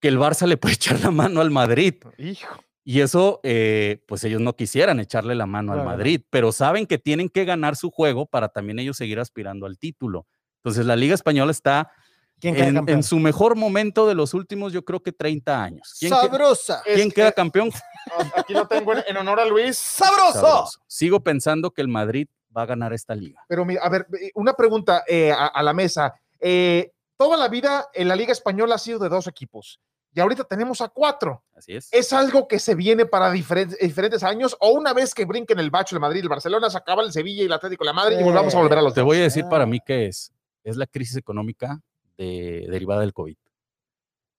[0.01, 1.95] Que el Barça le puede echar la mano al Madrid.
[2.17, 2.61] Hijo.
[2.83, 5.83] Y eso, eh, pues ellos no quisieran echarle la mano al.
[5.85, 9.79] Madrid, pero saben que tienen que ganar su juego para también ellos seguir aspirando al
[9.79, 10.27] título.
[10.57, 11.91] Entonces, la Liga Española está
[12.39, 12.97] ¿Quién queda en, campeón?
[12.97, 15.95] en su mejor momento de los últimos, yo creo que 30 años.
[15.99, 16.81] ¿Quién, que- Sabrosa.
[16.83, 17.71] quién Es- queda eh, campeón?
[18.35, 19.77] Aquí lo tengo en, en honor a Luis.
[19.77, 20.69] Sabroso.
[20.87, 23.41] Sigo pensando que el Madrid va a ganar esta liga.
[23.47, 26.13] Pero mira, a ver, eh, una pregunta eh, a, a la mesa.
[26.39, 29.79] Eh, toda la vida en la Liga Española ha sido de dos equipos
[30.13, 31.43] y ahorita tenemos a cuatro.
[31.55, 31.89] Así es.
[31.91, 35.69] ¿Es algo que se viene para diferentes, diferentes años o una vez que brinquen el
[35.71, 38.17] bacho el Madrid, el Barcelona, se acaba el Sevilla y el Atlético de la Madrid
[38.19, 39.05] y volvamos a volver a los Te dos?
[39.07, 39.67] voy a decir para Ah.
[39.67, 40.31] mí qué es.
[40.63, 41.79] Es la crisis económica
[42.17, 43.35] de- derivada del COVID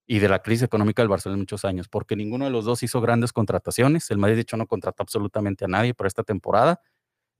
[0.08, 2.82] y de la crisis económica del Barcelona en muchos años, porque ninguno de los dos
[2.82, 4.10] hizo grandes contrataciones.
[4.10, 6.80] El Madrid, de hecho, no contrató absolutamente a nadie para esta temporada.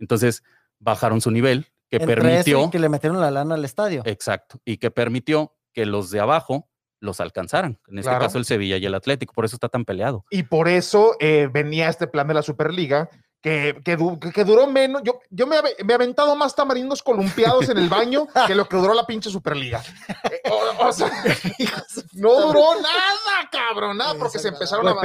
[0.00, 0.42] Entonces,
[0.80, 4.02] bajaron su nivel, que Entre eso permitió, y que le metieron la lana al estadio.
[4.04, 6.68] exacto, y que permitió que los de abajo
[7.00, 7.78] los alcanzaran.
[7.86, 8.24] En este Claro.
[8.24, 9.32] caso, el Sevilla y el Atlético.
[9.34, 10.24] Por eso está tan peleado.
[10.30, 13.08] Y por eso eh, venía este plan de la Superliga.
[13.46, 15.02] Que, que, du- que- que duró menos.
[15.04, 18.68] Yo, yo me, he me he aventado más tamarindos columpiados en el baño que lo
[18.68, 19.80] que duró la pinche Superliga.
[20.24, 21.08] Eh, o- o sea,
[22.14, 25.00] no duró nada, cabrón, nada, porque se empezaron a.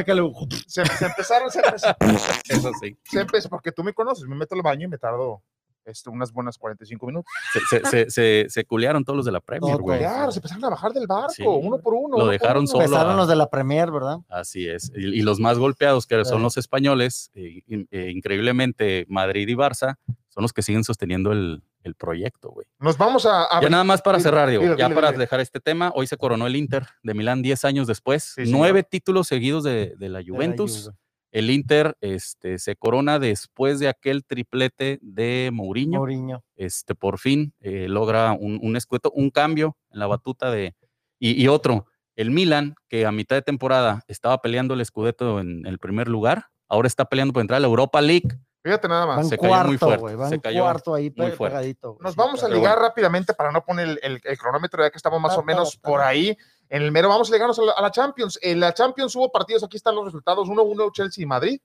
[0.65, 1.95] Se, se empezaron, se, empezaron-
[2.49, 2.97] Eso sí.
[3.03, 5.43] se empezó, porque tú me conoces, me meto al baño y me tardo
[5.85, 7.31] este, unas buenas 45 minutos.
[7.53, 9.99] Se, se, se, se- se culearon todos los de la Premier, güey.
[9.99, 12.17] Claro, se empezaron a bajar del barco, Sí, uno por uno.
[12.17, 12.67] lo uno dejaron uno.
[12.67, 12.83] solo.
[12.83, 14.17] Empezaron a- los de la Premier, ¿verdad?
[14.29, 14.91] Así es.
[14.95, 19.95] Y, y los más golpeados, que son los españoles, eh, eh, increíblemente Madrid y Barça,
[20.29, 22.65] son los que siguen sosteniendo el, el proyecto, güey.
[22.79, 23.43] Nos vamos a.
[23.45, 25.23] a Ya nada más para cerrar, Diego, dile, ya dile, para dile.
[25.23, 28.57] dejar este tema, hoy se coronó el Inter de Milán 10 años después, Sí, señor.
[28.59, 30.83] nueve títulos seguidos de, de la De la Juventus.
[30.85, 30.95] Juve.
[31.31, 35.99] El Inter este, se corona después de aquel triplete de Mourinho.
[35.99, 36.43] Mourinho.
[36.55, 40.75] Este, por fin eh, logra un, un escueto, un cambio en la batuta de...
[41.19, 45.65] Y, y otro, el Milan, que a mitad de temporada estaba peleando el Scudetto en
[45.65, 48.27] el primer lugar, ahora está peleando por entrar a la Europa League.
[48.63, 49.15] Fíjate nada más.
[49.17, 50.15] Van se cayó muy cuarto, fuerte.
[50.17, 51.55] Van se cayó cuarto ahí muy fuerte.
[51.55, 51.97] pegadito.
[51.99, 52.89] Nos Sí, vamos a ligar bueno.
[52.89, 56.01] rápidamente para no poner el, el- el cronómetro, ya que estamos más o menos por
[56.01, 56.37] ahí.
[56.71, 58.39] En el mero, vamos a ligarnos a la, a la Champions.
[58.41, 61.59] En la Champions hubo partidos, aquí están los resultados: 1-1 Chelsea y Madrid.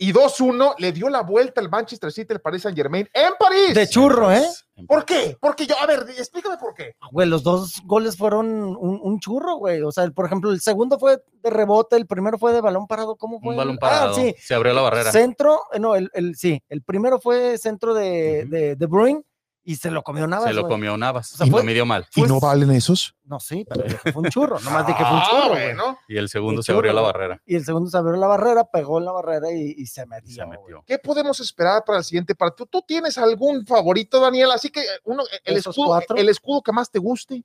[0.00, 3.74] Y 2-1 le dio la vuelta al Manchester City, el Paris Saint Germain, en París.
[3.74, 4.46] De churro, ¿eh?
[4.86, 5.36] ¿Por qué?
[5.40, 6.94] Porque yo, a ver, explícame por qué.
[7.10, 9.82] Güey, los dos goles fueron un, un churro, güey.
[9.82, 12.86] O sea, el- por ejemplo, el segundo fue de rebote, el primero fue de balón
[12.86, 13.16] parado.
[13.16, 13.50] ¿Cómo fue?
[13.50, 14.14] Un balón Ah, parado.
[14.14, 14.36] sí.
[14.38, 15.10] Se abrió la barrera.
[15.10, 19.24] Centro, eh, no, el, el- sí, el primero fue centro de, de, de Bruin
[19.70, 20.46] y se lo comió Navas.
[20.48, 21.34] Se lo comió Navas.
[21.34, 22.06] O sea, y fue- lo midió mal.
[22.16, 23.14] ¿Y no valen esos?
[23.24, 24.58] No, sí, pero fue un churro.
[24.60, 25.64] Nomás dije que fue un Ah, churro, güey.
[25.66, 25.98] bueno.
[26.08, 27.42] Y el segundo Un se abrió la barrera.
[27.44, 30.34] Y el segundo se abrió la barrera, pegó en la barrera y, y se metió.
[30.34, 30.82] Se metió.
[30.86, 32.66] ¿Qué podemos esperar para el siguiente partido?
[32.66, 34.50] ¿Tú tienes algún favorito, Daniel?
[34.52, 36.16] Así que uno, el ¿Esos escudo, cuatro?
[36.16, 37.44] el escudo que más te guste,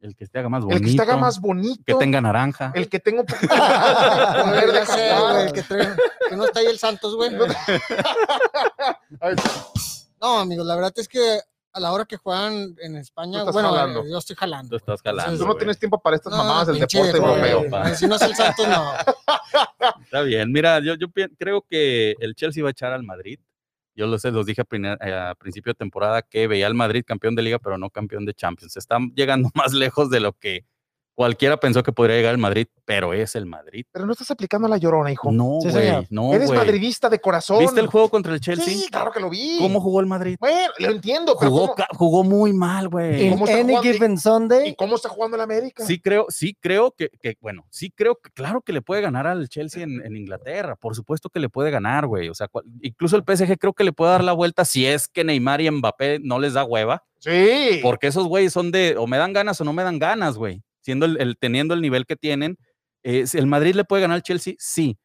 [0.00, 0.84] El que te haga más bonito.
[0.84, 2.70] el que te haga más bonito, Que tenga naranja.
[2.74, 4.44] el que tenga un poquito de jaguar.
[5.42, 5.96] güey, que, trae-
[6.28, 7.30] que no está ahí el Santos, güey.
[10.20, 11.40] No, amigos, la verdad es que
[11.74, 14.06] a la hora que juegan en España, estás bueno, jalando.
[14.08, 14.68] yo estoy jalando.
[14.70, 15.38] Tú estás jalando.
[15.38, 17.68] Tú no tienes tiempo para estas No, mamadas del deporte europeo.
[17.68, 17.94] güey.
[17.96, 18.92] Si no es el Santos, no.
[20.04, 20.52] Está bien.
[20.52, 23.40] Mira, yo, yo creo que el Chelsea va a echar al Madrid.
[23.96, 24.66] Yo los, los dije a,
[25.06, 28.24] eh, a principio de temporada que veía al Madrid campeón de liga, pero no campeón
[28.24, 28.76] de Champions.
[28.76, 30.64] Están llegando más lejos de lo que
[31.14, 33.86] cualquiera pensó que podría llegar el Madrid, pero es el Madrid.
[33.92, 35.30] Pero no estás aplicando la llorona, hijo.
[35.32, 36.06] No, Sí, güey.
[36.10, 36.58] no, Eres güey.
[36.58, 37.60] madridista de corazón.
[37.60, 38.64] ¿Viste el juego contra el Chelsea?
[38.66, 39.58] Sí, claro que lo vi.
[39.60, 40.36] ¿Cómo jugó el Madrid?
[40.40, 43.26] Bueno, lo entiendo, pero Jugó, ¿cómo- ca- jugó muy mal, güey.
[43.28, 43.30] ¿Y
[44.74, 45.84] cómo está jugando el América?
[45.84, 49.26] Sí creo, sí creo que, que, bueno, sí creo que, claro que le puede ganar
[49.26, 52.64] al Chelsea en, en Inglaterra, por supuesto que le puede ganar, güey, o sea, cual-
[52.82, 55.70] incluso el PSG creo que le puede dar la vuelta si es que Neymar y
[55.70, 57.80] Mbappé no les da hueva, Sí.
[57.82, 60.62] porque esos güeyes son de, o me dan ganas o no me dan ganas, güey,
[60.84, 62.56] siendo el, el- teniendo el nivel que tienen,
[63.06, 64.54] Eh, ¿El Madrid le puede ganar al Chelsea?
[64.58, 64.96] Sí,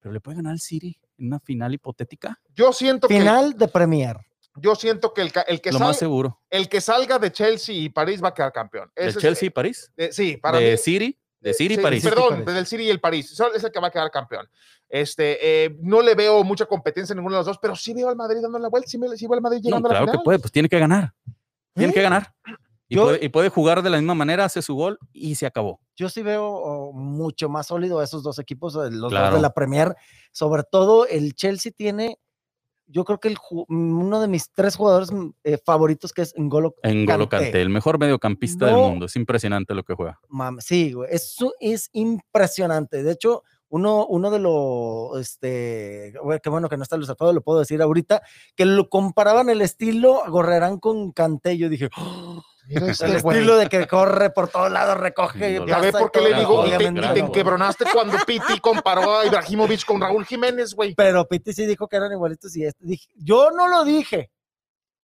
[0.00, 2.36] pero le puede ganar al City en una final hipotética.
[2.52, 4.16] Yo siento que Final de Premier.
[4.56, 6.40] yo siento que el, que Lo sal- más seguro.
[6.50, 8.90] el que salga de Chelsea y París va a quedar campeón.
[8.96, 9.88] ¿De Ese es- Chelsea y París?
[9.96, 10.76] eh, sí, para ¿De mí.
[10.78, 11.16] City?
[11.38, 12.02] ¿De City y Sí, París?
[12.02, 12.54] Perdón, París.
[12.56, 13.30] del City y el París.
[13.54, 14.48] Es el que va a quedar campeón.
[14.88, 18.08] Este, eh, no le veo mucha competencia en ninguno de los dos, pero sí veo
[18.08, 19.98] al Madrid dando la vuelta, sí, me- sí veo al Madrid No, llegando a la
[19.98, 20.24] claro que final.
[20.24, 21.14] puede, pues tiene que ganar.
[21.74, 21.94] Tiene ¿Eh?
[21.94, 22.34] que ganar.
[22.94, 25.46] Y, Yo- puede, y puede jugar de la misma manera, hace su gol y se
[25.46, 25.80] acabó.
[25.96, 29.40] Yo sí veo oh, mucho más sólido a esos dos equipos, eh, los dos de
[29.40, 29.96] la Premier.
[30.30, 32.18] Sobre todo el Chelsea tiene,
[32.86, 33.36] yo creo que el,
[33.68, 37.60] uno de mis tres jugadores mm, eh, favoritos que es N'Golo En Golo Kanté.
[37.60, 39.06] El mejor mediocampista del mundo.
[39.06, 40.20] Es impresionante lo que juega.
[40.60, 43.02] Sí, güey, es impresionante.
[43.02, 43.42] De hecho,
[43.74, 47.82] uno, uno de los, este, qué bueno que no está Luis Alfredo, lo puedo decir
[47.82, 48.22] ahorita,
[48.54, 51.58] que lo comparaban el estilo Gorrerán con Canté.
[51.58, 53.36] Yo dije, "Oh, Mira este el güey.
[53.36, 55.54] estilo de que corre por todos lados, recoge.
[55.54, 57.14] Ya Ya ve por qué le digo, y te, y te no.
[57.14, 60.94] enquebronaste cuando Piti comparó a Ibrahimovic con Raúl Jiménez, güey.
[60.94, 64.30] Pero Piti sí dijo que eran igualitos y este, dije, yo no lo dije.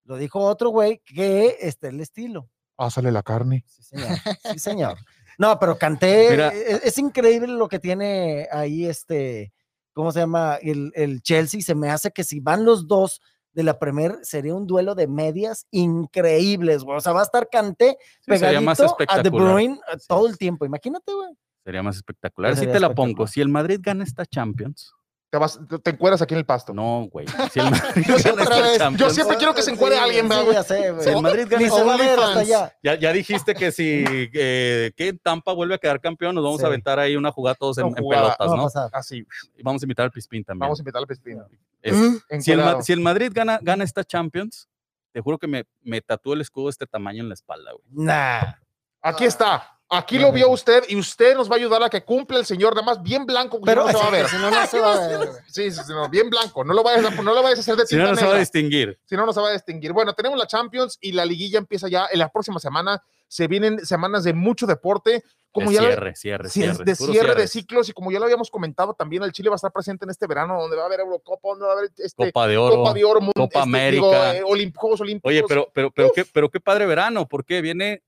[0.05, 2.49] Lo dijo otro güey que este es el estilo.
[2.77, 3.64] Pásale la carne.
[3.68, 4.09] Sí, señor.
[4.53, 4.99] Sí, señor.
[5.38, 6.35] No, pero Canté,
[6.75, 9.53] es, es increíble lo que tiene ahí este,
[9.92, 10.57] ¿cómo se llama?
[10.61, 11.61] El, el Chelsea.
[11.61, 13.20] Se me hace que si van los dos
[13.53, 16.99] de la Premier, sería un duelo de medias increíbles, güey.
[16.99, 19.31] O sea, va a estar Canté Sí, pegadito a De.
[19.31, 20.65] Bruyne eh, todo el tiempo.
[20.65, 21.31] Imagínate, güey.
[21.65, 22.53] Sería más espectacular.
[22.53, 24.93] Sí, Si sería te la pongo, si el Madrid gana esta Champions,
[25.31, 26.75] Te, vas, te- te encueras aquí en el pasto.
[26.75, 27.25] no, güey.
[27.53, 28.47] Si el Madrid Yo siempre-
[28.79, 30.55] Champions, siempre quiero que se encuere Sí, alguien, sí, ¿verdad, güey?
[30.57, 31.05] ya sé, güey.
[31.05, 32.77] si el Madrid gana se va a ver hasta allá.
[32.83, 36.64] Ya, ya dijiste que si eh, que Tampa vuelve a quedar campeón, nos vamos Sí.
[36.64, 38.90] a aventar ahí una jugada todos en, Una en jugada, pelotas, No va.
[38.99, 39.25] Así,
[39.57, 40.61] Y Vamos a invitar al Pispín también.
[40.66, 41.47] vamos a invitar al Pespino.
[41.81, 42.40] Es- Mm.
[42.40, 42.83] si, el, Ma- Encuerado.
[42.83, 44.69] si el Madrid gana, gana esta Champions,
[45.12, 47.85] te juro que me, me tatúo el escudo de este tamaño en la espalda, güey.
[48.07, 48.55] Nah.
[49.01, 49.79] Aquí está.
[49.92, 52.74] Aquí lo vio usted y usted nos va a ayudar a que cumpla el señor,
[52.76, 54.29] nada más bien blanco, Pero- no se va a ver.
[54.29, 55.29] Si no, no se va a ver.
[55.48, 56.62] Sí, sí, sí, no, bien blanco.
[56.64, 58.37] No lo vayas a, no lo vayas a hacer de Si no, no se va
[58.37, 58.98] a distinguir.
[59.05, 59.92] si no, no se va a distinguir.
[59.92, 63.03] Bueno, tenemos la Champions y la liguilla empieza ya en la próxima semana.
[63.26, 65.24] Se vienen semanas de mucho deporte.
[65.53, 66.85] Como De ya cierre, cierre, cierre.
[66.85, 69.57] de cierre de ciclos y como ya lo habíamos comentado también el Chile va a
[69.57, 72.26] estar presente en este verano donde va a haber Eurocopa, donde va a haber este,
[72.31, 72.76] Copa de Oro.
[72.76, 74.37] Copa de Oro, Copa este, digo, América.
[74.37, 75.29] eh, Olimp- Juegos Olímpicos.
[75.29, 78.00] Oye, pero, pero, pero, qué, pero qué padre verano, porque viene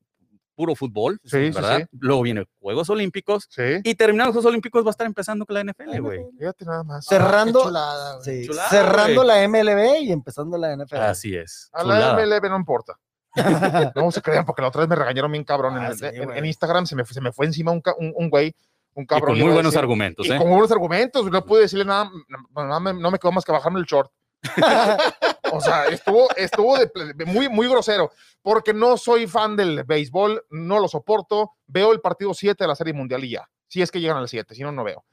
[0.63, 1.79] puro fútbol, Sí, sí, ¿verdad?
[1.91, 1.97] sí.
[2.01, 5.55] Luego viene Juegos Olímpicos Sí, y terminando los Juegos Olímpicos va a estar empezando con
[5.55, 6.21] la NFL, güey.
[6.39, 7.05] fíjate nada más.
[7.05, 8.25] Cerrando- Qué chulada, güey.
[8.43, 9.27] Sí, Chulada, cerrando güey.
[9.29, 10.97] la MLB y empezando la NFL.
[11.03, 11.69] Así es.
[11.73, 12.15] A la.
[12.15, 12.97] MLB no importa.
[13.97, 15.77] No se crean, porque la otra vez me regañaron bien cabrón.
[15.79, 18.13] en, Ah, sí, en- en Instagram se me, fue- se me fue encima un, un,
[18.15, 18.55] un güey,
[18.95, 19.31] un Y cabrón.
[19.31, 20.37] con muy buenos decir- argumentos, Y ¿eh?
[20.39, 22.11] con buenos argumentos, no pude decirle nada,
[22.55, 24.11] no, no me, no me quedó más que bajarme el short.
[25.53, 26.77] o sea, estuvo, estuvo
[27.27, 28.11] muy, muy grosero,
[28.43, 32.75] porque no soy fan del béisbol, no lo soporto, veo el partido 7 de la
[32.75, 35.05] Serie Mundial y ya, si es que llegan al 7, si no, no veo.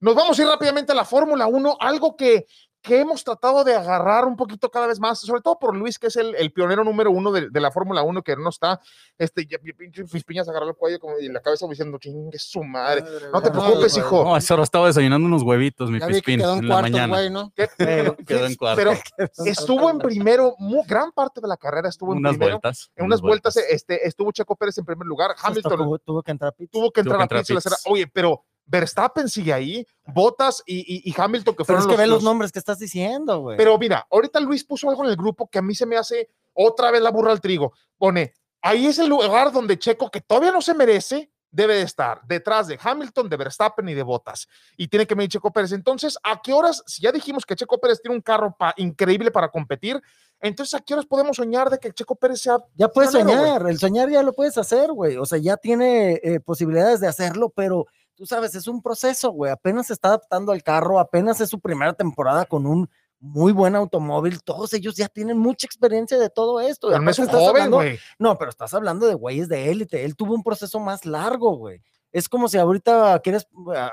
[0.00, 2.46] Nos vamos a ir rápidamente a la Fórmula 1, algo que,
[2.80, 6.06] que hemos tratado de agarrar un poquito cada vez más, sobre todo por Luis, que
[6.06, 8.80] es el, el pionero número uno de, de la Fórmula 1, que no está,
[9.18, 12.62] este, ya, pi- pinche Fispiñas agarró el cuello como, y la cabeza diciendo, chingue su
[12.62, 13.04] madre.
[13.32, 14.24] No te preocupes, hijo.
[14.24, 17.14] No, a esa hora estaba desayunando unos huevitos, mi quedó en en la mañana.
[17.16, 17.52] güey, ¿no?
[17.54, 17.68] ¿Qué?
[17.76, 18.76] Pero- Quedó en cuarto.
[18.82, 18.92] Pero
[19.44, 22.52] estuvo en primero, mu- gran parte de la carrera estuvo en unas primero.
[22.56, 22.90] vueltas.
[22.96, 26.54] En unas vueltas, este, estuvo Checo Pérez en primer lugar, Hamilton tuvo, tuvo que entrar
[26.54, 26.70] Pitts.
[26.70, 27.76] tuvo que tuvo entrar que a entrar acera.
[27.86, 31.96] Oye, pero Verstappen sigue ahí, Bottas y, y- y Hamilton que Pero fueron es que
[32.02, 33.56] ve los los- nombres que estás diciendo, güey.
[33.56, 36.28] Pero mira, ahorita Luis puso algo en el grupo que a mí se me hace
[36.52, 37.72] otra vez la burra al trigo.
[37.96, 42.20] Pone, ahí es el lugar donde Checo, que todavía no se merece, debe de estar,
[42.26, 44.46] detrás de Hamilton, de Verstappen y de Bottas.
[44.76, 45.72] Y tiene que medir Checo Pérez.
[45.72, 49.30] Entonces, ¿a qué horas, si ya dijimos que Checo Pérez tiene un carro pa- increíble
[49.30, 49.98] para competir,
[50.40, 52.58] entonces ¿a qué horas podemos soñar de que Checo Pérez sea...
[52.74, 55.16] Ya puedes pionero, soñar, el soñar ya lo puedes hacer, güey.
[55.16, 57.86] O sea, ya tiene eh, posibilidades de hacerlo, pero
[58.18, 59.52] tú sabes, es un proceso, güey.
[59.52, 63.76] Apenas se está adaptando al carro, apenas es su primera temporada con un muy buen
[63.76, 64.42] automóvil.
[64.42, 66.88] Todos ellos ya tienen mucha experiencia de todo esto.
[66.88, 67.98] Pero no es un joven, hablando- güey.
[68.18, 70.04] No, pero estás hablando de güeyes de élite.
[70.04, 71.80] Él tuvo un proceso más largo, güey.
[72.10, 73.46] Es como si ahorita quieres,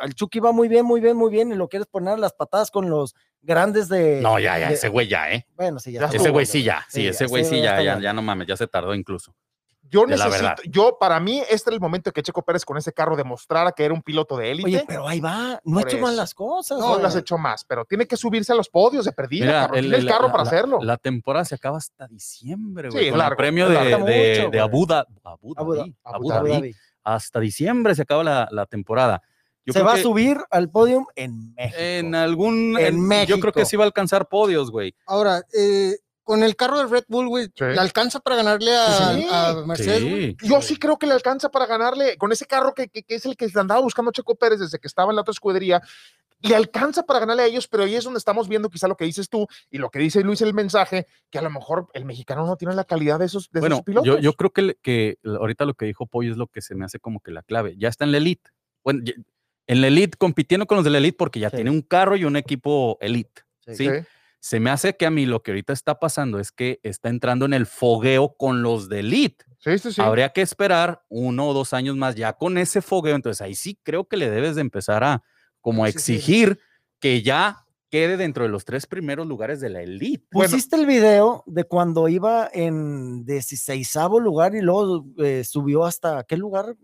[0.04, 2.34] el Chucky va muy bien, muy bien, muy bien, y lo quieres poner a las
[2.34, 4.22] patadas con los grandes de.
[4.22, 5.46] No, ya, ya, de- ese güey ya, ¿eh?
[5.56, 6.06] Bueno, sí, ya.
[6.06, 8.58] Ese güey sí ya, sí, Sí, ese güey sí, ya ya, ya no mames, ya
[8.58, 9.36] se tardó incluso.
[9.90, 13.16] Yo necesito, yo, para mí, este era el momento que Checo Pérez con ese carro
[13.16, 14.68] demostrara que era un piloto de élite.
[14.68, 16.80] Oye, pero ahí va, no ha hecho mal las cosas.
[16.80, 19.72] no lo has hecho más, pero tiene que subirse a los podios de perdida, Mira.
[19.72, 20.80] Tiene el, carro la- para la- hacerlo.
[20.82, 23.10] La temporada se acaba hasta diciembre, Sí, güey.
[23.12, 24.60] con largo, el premio de, de.
[24.60, 25.08] Abu Dhabi.
[25.24, 26.50] Abu Dhabi, Abu Abu Dhabi.
[26.50, 26.62] Dhabi.
[26.62, 26.76] Dhabi.
[27.04, 29.22] Hasta diciembre se acaba la, la temporada.
[29.68, 31.78] Yo Se va a subir al podium en México.
[31.80, 32.78] En algún.
[32.80, 32.96] En en-
[33.26, 33.52] yo creo México.
[33.52, 34.96] que sí va a alcanzar podios, güey.
[35.08, 37.64] Ahora, eh, con el carro de Red Bull, güey, Sí.
[37.64, 39.28] le alcanza para ganarle a, Sí.
[39.32, 40.02] a Mercedes.
[40.02, 40.48] Sí.
[40.48, 43.26] Yo sí creo que le alcanza para ganarle con ese carro que, que- que es
[43.26, 45.82] el que andaba buscando Checo Pérez desde que estaba en la otra escudería.
[46.42, 49.06] Le alcanza para ganarle a ellos, pero ahí es donde estamos viendo quizá lo que
[49.06, 52.46] dices tú y lo que dice Luis el mensaje, que a lo mejor el mexicano
[52.46, 54.06] no tiene la calidad de esos, de Bueno, esos pilotos.
[54.08, 57.00] yo, yo creo que, ahorita lo que dijo Pollo es lo que se me hace
[57.00, 57.76] como que la clave.
[57.78, 58.50] Ya está en la elite.
[58.84, 59.14] Bueno, ya-
[59.68, 61.56] en la elite, compitiendo con los de la elite porque ya Sí.
[61.58, 63.44] tiene un carro y un equipo elite.
[63.74, 63.88] Sí.
[64.46, 67.46] Se me hace que a mí lo que ahorita está pasando es que está entrando
[67.46, 69.44] en el fogueo con los de elite.
[69.58, 70.00] sí, sí, sí.
[70.00, 73.16] Habría que esperar uno o dos años más ya con ese fogueo.
[73.16, 75.24] Entonces ahí sí creo que le debes de empezar a
[75.62, 76.60] como a Exigir.
[77.00, 80.28] que ya quede dentro de los tres primeros lugares de la elite.
[80.32, 80.52] Bueno.
[80.52, 86.38] Pusiste el video de cuando iba en 16 lugar y luego eh, subió hasta ¿qué
[86.38, 86.76] lugar?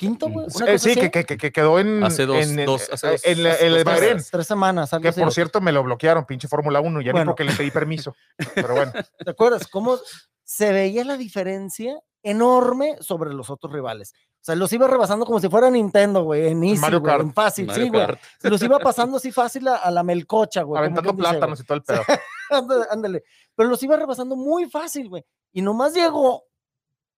[0.00, 0.46] ¿Quinto, güey?
[0.46, 0.94] Eh, sí, así.
[0.94, 3.46] que, que- que- que quedó en, Hace dos- en, en- dos- hace eh, dos- en
[3.46, 3.84] hace en dos el.
[3.84, 5.20] Bahrein, Tres, tres semanas, algo que así.
[5.20, 7.30] por cierto me lo bloquearon, pinche Fórmula 1, ya ni Bueno.
[7.32, 8.14] porque le pedí permiso.
[8.54, 9.98] Pero bueno, ¿Te acuerdas cómo
[10.42, 14.14] se veía la diferencia enorme sobre los otros rivales?
[14.14, 17.22] O sea, los iba rebasando como si fuera Nintendo, güey, en easy, Mario güey, Kart.
[17.24, 18.06] en fácil, Mario sí, güey.
[18.06, 18.20] Kart.
[18.44, 20.78] Los iba pasando así fácil a, a la melcocha, güey.
[20.78, 22.02] aventando plátanos y todo el pedo.
[22.48, 23.22] Ándale, ándale.
[23.54, 25.22] Pero los iba rebasando muy fácil, güey.
[25.52, 26.44] Y nomás llegó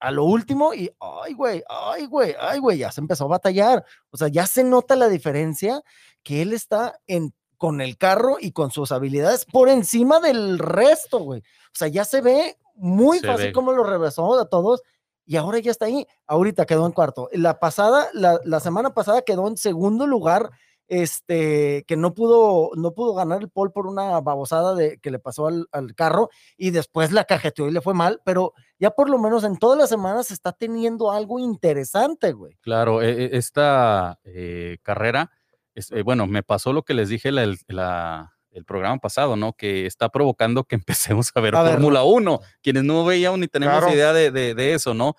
[0.02, 3.84] a lo último y, ay, güey, ay, güey, ay, güey, ya se empezó a batallar.
[4.10, 5.80] O sea, ya se nota la diferencia
[6.24, 11.20] que él está en, con el carro y con sus habilidades por encima del resto,
[11.20, 11.40] güey.
[11.40, 13.52] O sea, ya se ve muy Se fácil ve.
[13.52, 14.82] cómo lo rebasó a todos.
[15.24, 16.04] Y ahora ya está ahí.
[16.26, 17.28] Ahorita quedó en cuarto.
[17.32, 20.50] La pasada, la, la semana pasada quedó en segundo lugar
[20.88, 25.18] este, que no pudo, no pudo ganar el pole por una babosada de, que le
[25.18, 29.08] pasó al, al carro y después la cajeteó y le fue mal, pero ya por
[29.08, 32.56] lo menos en todas las semanas está teniendo algo interesante, güey.
[32.60, 35.30] Claro, e- e- esta eh, carrera,
[35.74, 39.34] es- eh, bueno, me pasó lo que les dije la- el, la- el programa pasado,
[39.34, 39.54] ¿no?
[39.54, 40.74] Que está provocando que
[41.16, 41.54] empecemos a ver.
[41.54, 43.94] Fórmula 1, quienes no veíamos ni tenemos Claro.
[43.94, 45.14] idea de, de- de eso, ¿no?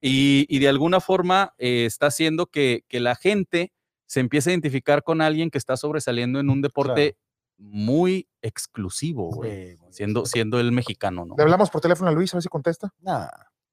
[0.00, 3.72] Y, y de alguna forma eh, está haciendo que, que la gente
[4.06, 7.16] se empiece a identificar con alguien que está sobresaliendo en un deporte
[7.58, 11.34] muy exclusivo, güey, Sí, siendo, siendo el mexicano, ¿no?
[11.36, 12.92] Le hablamos por teléfono a Luis, a ver si contesta.
[13.00, 13.28] Nah,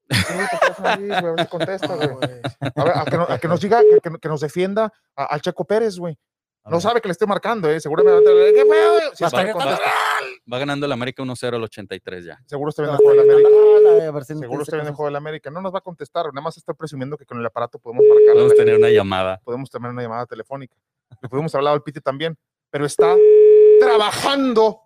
[0.10, 2.10] a Luis, güey, a ver si contesta, güey.
[2.76, 5.26] A, ver, a que, no- a que nos diga, que, que- que nos defienda a-
[5.26, 6.18] al Checo Pérez, güey.
[6.66, 7.80] No sabe que le esté marcando, ¿eh?
[7.82, 8.24] Seguramente.
[8.56, 9.04] ¿Qué pedo, güey?
[9.16, 9.80] Si que- contesta,
[10.52, 12.38] Va ganando el América 1-0 al 83 ya.
[12.46, 13.34] seguro está viendo el juego de la
[14.10, 14.24] América.
[14.26, 15.50] Seguro está viendo el juego de la América.
[15.50, 18.36] No nos va a contestar, nada más está presumiendo que con el aparato podemos marcar.
[18.36, 19.40] Vamos a tener una llamada.
[19.44, 20.76] podemos tener una llamada telefónica.
[21.22, 22.38] Le podemos hablar al Piti también,
[22.70, 23.16] pero está
[23.80, 24.82] trabajando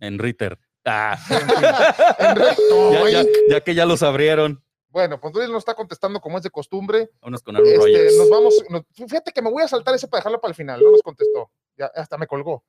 [0.00, 0.58] en Ritter.
[0.84, 1.16] Ah,
[2.18, 2.90] en recto.
[2.92, 3.12] ya, güey.
[3.12, 4.62] ya- ya que ya los abrieron.
[4.88, 7.10] Bueno, pues Luis no está contestando como es de costumbre.
[7.22, 8.16] Vámonos con Aaron Este, Rodgers.
[8.18, 10.82] nos vamos, nos- fíjate que me voy a saltar ese para dejarlo para el final,
[10.82, 12.64] no nos contestó, ya hasta me colgó.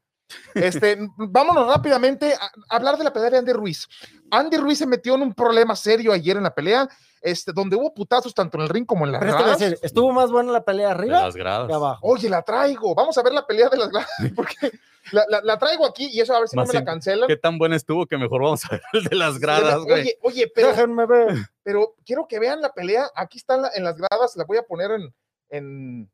[0.55, 3.87] Este, vámonos rápidamente a, hablar de la pelea de Andy Ruiz.
[4.31, 6.87] Andy Ruiz se metió en un problema serio ayer en la pelea,
[7.21, 9.59] este, donde hubo putazos tanto en el ring como en las Pero gradas.
[9.59, 11.67] decir, ¿estuvo más buena la pelea de arriba las gradas.
[11.67, 11.99] que abajo?
[12.07, 14.71] Oye, la traigo, vamos a ver la pelea de las gradas, porque
[15.11, 17.27] la, la- la traigo aquí y eso a ver si no me la cancelan.
[17.27, 20.01] Qué tan buena estuvo que mejor vamos a ver el de las gradas, güey.
[20.01, 21.35] Oye, oye, pero, Déjenme ver.
[21.61, 23.09] pero quiero que vean la pelea.
[23.15, 25.13] Aquí está en, la- en las gradas, la voy a poner en,
[25.49, 26.11] en,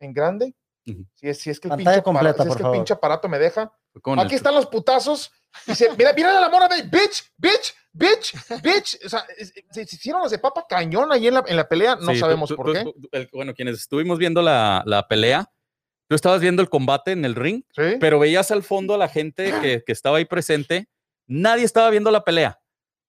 [0.00, 0.54] en grande.
[0.84, 2.76] Si es, si es que el, pinche, apara- completa, si es por que el favor.
[2.76, 3.72] pinche aparato me deja.
[4.04, 5.30] El Aquí están los putazos.
[5.66, 8.98] Dice, mira, mira la mora de bitch, bitch, bitch, bitch.
[9.04, 9.24] O sea,
[9.70, 11.96] se se hicieron los de papa cañón ahí en la, en la pelea.
[11.96, 12.84] No Sí, sabemos tú- por tú- qué.
[12.84, 15.50] tú- el- bueno, quienes estuvimos viendo la, la pelea,
[16.08, 17.96] tú estabas viendo el combate en el ring, Sí.
[18.00, 20.88] pero veías al fondo a la gente que, que estaba ahí presente.
[21.26, 22.58] Nadie estaba viendo la pelea.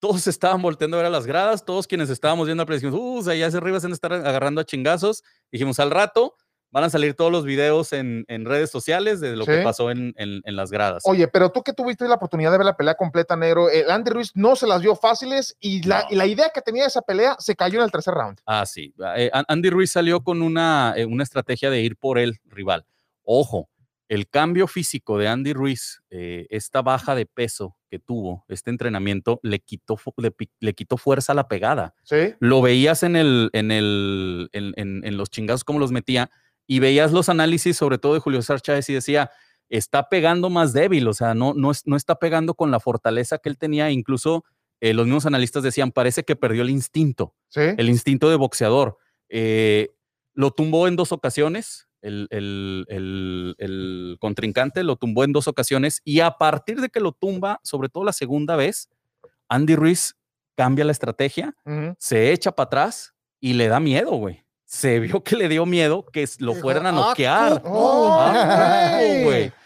[0.00, 3.26] Todos estaban volteando a ver a las gradas, todos quienes estábamos viendo la pelea, dijimos,
[3.26, 5.24] uh, allá hacia arriba se van a estar agarrando a chingazos.
[5.50, 6.36] Dijimos, al rato
[6.74, 10.12] van a salir todos los videos en, en redes sociales de lo que pasó en,
[10.16, 11.04] en- en las gradas.
[11.06, 14.10] Oye, pero tú que tuviste la oportunidad de ver la pelea completa, negro, el Andy
[14.10, 16.06] Ruiz no se las dio fáciles y la, No.
[16.10, 18.38] y la idea que tenía de esa pelea se cayó en el tercer round.
[18.44, 18.92] Ah, sí.
[19.16, 22.84] Eh, An- Andy Ruiz salió con una, eh, una estrategia de ir por el rival.
[23.22, 23.70] Ojo,
[24.08, 29.38] el cambio físico de Andy Ruiz, eh, esta baja de peso que tuvo, este entrenamiento,
[29.44, 31.94] le quitó, le, le quitó fuerza a la pegada.
[32.02, 32.34] Sí.
[32.40, 36.30] Lo veías en, el, en, el, en, en- en los chingazos como los metía
[36.66, 39.30] y veías los análisis, sobre todo de Julio César Chávez, y decía,
[39.68, 43.38] está pegando más débil, o sea, no, no, es- no está pegando con la fortaleza
[43.38, 43.90] que él tenía.
[43.90, 44.44] Incluso
[44.80, 47.60] eh, los mismos analistas decían, parece que perdió el instinto Sí.
[47.78, 48.98] el instinto de boxeador.
[49.30, 49.90] Eh,
[50.34, 56.02] lo tumbó en dos ocasiones, el, el- el- el contrincante lo tumbó en dos ocasiones
[56.04, 58.90] y a partir de que lo tumba, sobre todo la segunda vez,
[59.48, 60.16] Andy Ruiz
[60.56, 61.54] cambia la estrategia,
[61.98, 64.43] se echa para atrás y le da miedo, güey.
[64.66, 67.62] Se vio que le dio miedo que lo fueran a "Ah, noquear.
[67.64, 68.98] Oh, Ah.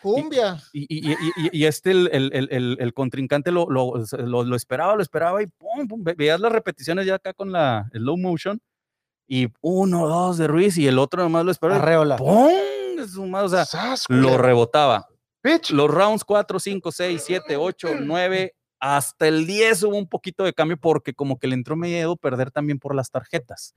[0.03, 0.61] Cumbia.
[0.73, 4.57] Y, y- y- y- y este, el, el- el- el- contrincante lo, lo, lo- lo
[4.57, 8.17] esperaba, lo esperaba y pum, pum, ve- veías las repeticiones ya acá con la slow
[8.17, 8.61] motion
[9.29, 11.81] y uno, dos de Ruiz y el otro nomás lo esperaba.
[11.83, 12.17] Arreola.
[12.17, 12.49] ¡Pum!
[12.97, 15.07] de su madre, O sea, lo rebotaba.
[15.43, 15.71] Bitch.
[15.71, 20.53] Los rounds 4, 5, 6, 7, 8, 9, hasta el 10 hubo un poquito de
[20.53, 23.73] cambio porque como que le entró miedo perder también por las tarjetas.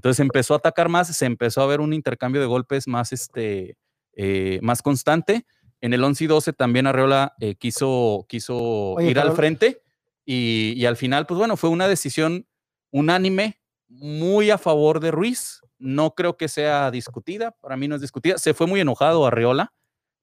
[0.00, 3.76] Entonces empezó a atacar más, se empezó a ver un intercambio de golpes más, este,
[4.14, 5.44] eh, más constante.
[5.82, 9.82] En el 11 y 12 también Arreola eh, quiso, quiso Oye, ir al frente
[10.24, 12.46] y, y al final, pues bueno, fue una decisión
[12.90, 15.60] unánime muy a favor de Ruiz.
[15.78, 18.38] No creo que sea discutida, para mí no es discutida.
[18.38, 19.74] Se fue muy enojado Arreola,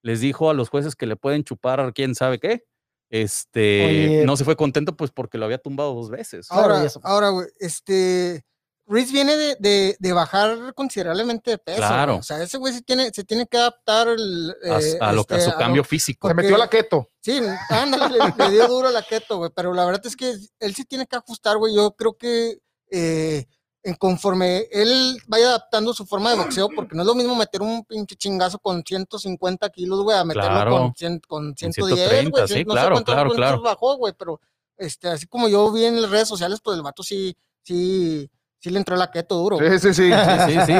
[0.01, 2.65] les dijo a los jueces que le pueden chupar quién sabe qué.
[3.11, 4.25] Este, Oye.
[4.25, 6.47] no se fue contento pues porque lo había tumbado dos veces.
[6.49, 8.43] Ahora, ahora, güey, este.
[8.89, 11.77] Ruiz viene de, de, de bajar considerablemente de peso.
[11.79, 11.89] güey.
[11.89, 12.15] Claro.
[12.17, 15.25] O sea, ese güey se tiene, se tiene que adaptar el, A, eh, a lo
[15.25, 16.27] que a este, su cambio lo- físico.
[16.29, 17.09] Se metió a la keto.
[17.21, 19.51] Sí, ándale, le, le dio duro a la keto, güey.
[19.53, 21.75] Pero la verdad es que él sí tiene que ajustar, güey.
[21.75, 22.59] Yo creo que
[22.89, 23.45] eh,
[23.83, 27.61] en conforme él vaya adaptando su forma de boxeo, porque no es lo mismo meter
[27.61, 30.71] un pinche chingazo con 150 kilos, güey, a meterlo Claro.
[30.77, 32.47] con, 100 con 110, 130, güey.
[32.47, 33.61] sí, no claro, sé cuántos claro, claro.
[33.61, 34.39] bajó, güey, pero
[34.77, 38.29] este, así como yo vi en las redes sociales, pues el vato sí, sí,
[38.60, 39.58] sí le entró la keto duro.
[39.58, 40.10] Sí, sí, sí.
[40.47, 40.74] Sí, sí,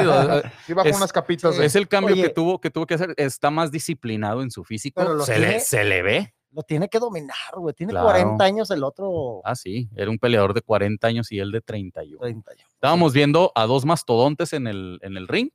[0.66, 1.54] Sí, bajó Es- unas capitas.
[1.54, 1.60] sí.
[1.60, 3.14] de- es el cambio que tuvo que tuvo que hacer.
[3.16, 5.24] Está más disciplinado en su físico.
[5.24, 6.34] Se le, se le ve.
[6.50, 7.74] Lo tiene que dominar, güey.
[7.74, 8.06] Tiene Claro.
[8.06, 9.42] 40 años el otro.
[9.44, 12.20] Ah, sí, era un peleador de 40 años y él de 31.
[12.20, 12.66] 30 años.
[12.72, 15.50] Estábamos viendo a dos mastodontes en el, en el ring.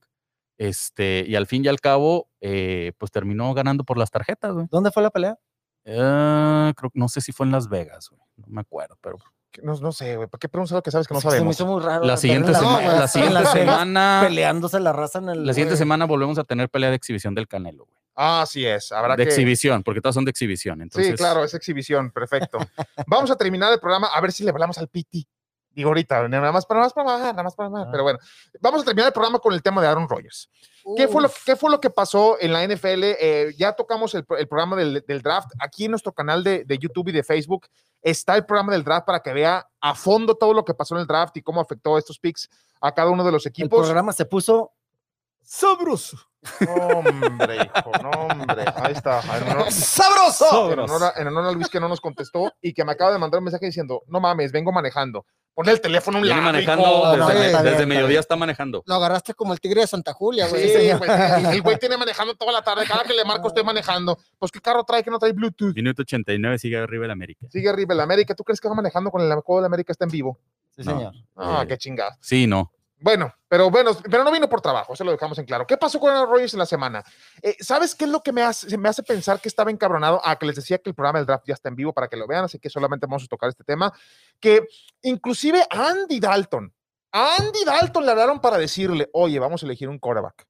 [0.59, 4.67] Este, y al fin y al cabo, eh, pues terminó ganando por las tarjetas, güey.
[4.69, 5.38] ¿Dónde fue la pelea?
[5.84, 8.21] Eh, creo, no sé si fue en Las Vegas, güey.
[8.38, 9.17] No me acuerdo, pero
[9.61, 10.27] No, no sé, güey.
[10.27, 11.55] ¿Por qué preguntas algo que sabes que no que Se me sabemos?
[11.55, 12.05] hizo muy raro.
[12.05, 15.45] la siguiente, sema- la en siguiente semana, Peleándose la raza en el.
[15.45, 15.77] la siguiente güey.
[15.79, 17.97] semana volvemos a tener pelea de exhibición del Canelo, güey.
[18.15, 18.91] Ah, así es.
[18.91, 19.29] Habrá De que...
[19.29, 20.81] exhibición, porque todas son de exhibición.
[20.81, 22.59] Entonces, Sí, claro, es exhibición, perfecto.
[23.07, 25.27] Vamos a terminar el programa a ver si le hablamos al Piti.
[25.74, 27.89] Digo ahorita, nada más para más para más, nada más para más, Ah.
[27.91, 28.19] pero bueno.
[28.61, 30.49] Vamos a terminar el programa con el tema de Aaron Rodgers.
[30.97, 31.32] ¿Qué fue, lo.
[31.45, 33.03] ¿Qué fue lo que pasó en la NFL?
[33.19, 35.49] Eh, ya tocamos el, el programa del, del draft.
[35.59, 37.67] Aquí en nuestro canal de, de YouTube y de Facebook
[38.01, 41.01] está el programa del draft para que vea a fondo todo lo que pasó en
[41.01, 42.49] el draft y cómo afectó estos picks
[42.82, 43.80] a cada uno de los El equipos.
[43.86, 44.74] programa se puso
[45.41, 46.17] sabroso.
[46.67, 48.65] Hombre, hijo, no, hombre.
[48.76, 49.21] Ahí está.
[49.38, 50.71] En honor, ¡Sabroso!
[50.74, 53.13] en honor a, en honor a Luis que no nos contestó y que me acaba
[53.13, 55.26] de mandar un mensaje diciendo, no mames, vengo manejando.
[55.55, 57.11] Pon el teléfono a un lado, manejando, hijo".
[57.11, 58.83] desde, no, me- mediodía está manejando.
[58.87, 60.67] Lo agarraste como el tigre de Santa Julia, güey.
[60.67, 62.85] Sí, güey, el- el güey tiene manejando toda la tarde.
[62.87, 64.17] Cada que le marco estoy manejando.
[64.39, 65.75] Pues, ¿qué carro trae que no trae Bluetooth?
[65.75, 67.45] Minuto 89 sigue arriba el América.
[67.51, 68.33] Sigue arriba el América.
[68.33, 70.39] ¿Tú crees que va manejando con el juego de América está en vivo?
[70.75, 70.91] Sí, No.
[70.97, 71.13] señor.
[71.35, 72.17] Ah, Eh, qué chingada.
[72.19, 72.71] Sí, no.
[73.03, 75.67] Bueno, pero bueno, pero no vino por trabajo, eso lo dejamos en claro.
[75.67, 77.03] ¿Qué pasó con Aaron Rodgers en la semana?
[77.41, 80.21] Eh, ¿Sabes qué es lo que me hace, me hace pensar que estaba encabronado?
[80.23, 82.15] Ah, que les decía que el programa del draft ya está en vivo para que
[82.15, 83.91] lo vean, así que solamente vamos a tocar este tema.
[84.39, 84.65] Que
[85.01, 86.73] inclusive Andy Dalton,
[87.11, 90.47] Andy Dalton le hablaron para decirle, oye, vamos a elegir un quarterback.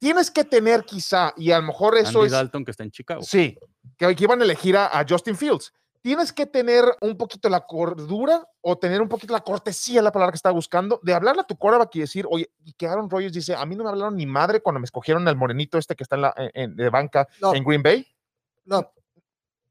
[0.00, 2.32] Tienes que tener quizá, y a lo mejor eso Andy es...
[2.32, 3.22] Dalton que está en Chicago.
[3.22, 3.56] Sí,
[3.96, 5.72] que, que iban a elegir a, a Justin Fields.
[6.04, 10.32] Tienes que tener un poquito la cordura o tener un poquito la cortesía, la palabra
[10.32, 13.32] que estaba buscando, de hablarle a tu quarterback y decir, oye, y que Aaron Rodgers
[13.32, 16.02] dice, a mí no me hablaron ni madre cuando me escogieron al morenito este que
[16.02, 17.54] está en la en- en- de banca No.
[17.54, 18.06] en Green Bay.
[18.66, 18.92] No,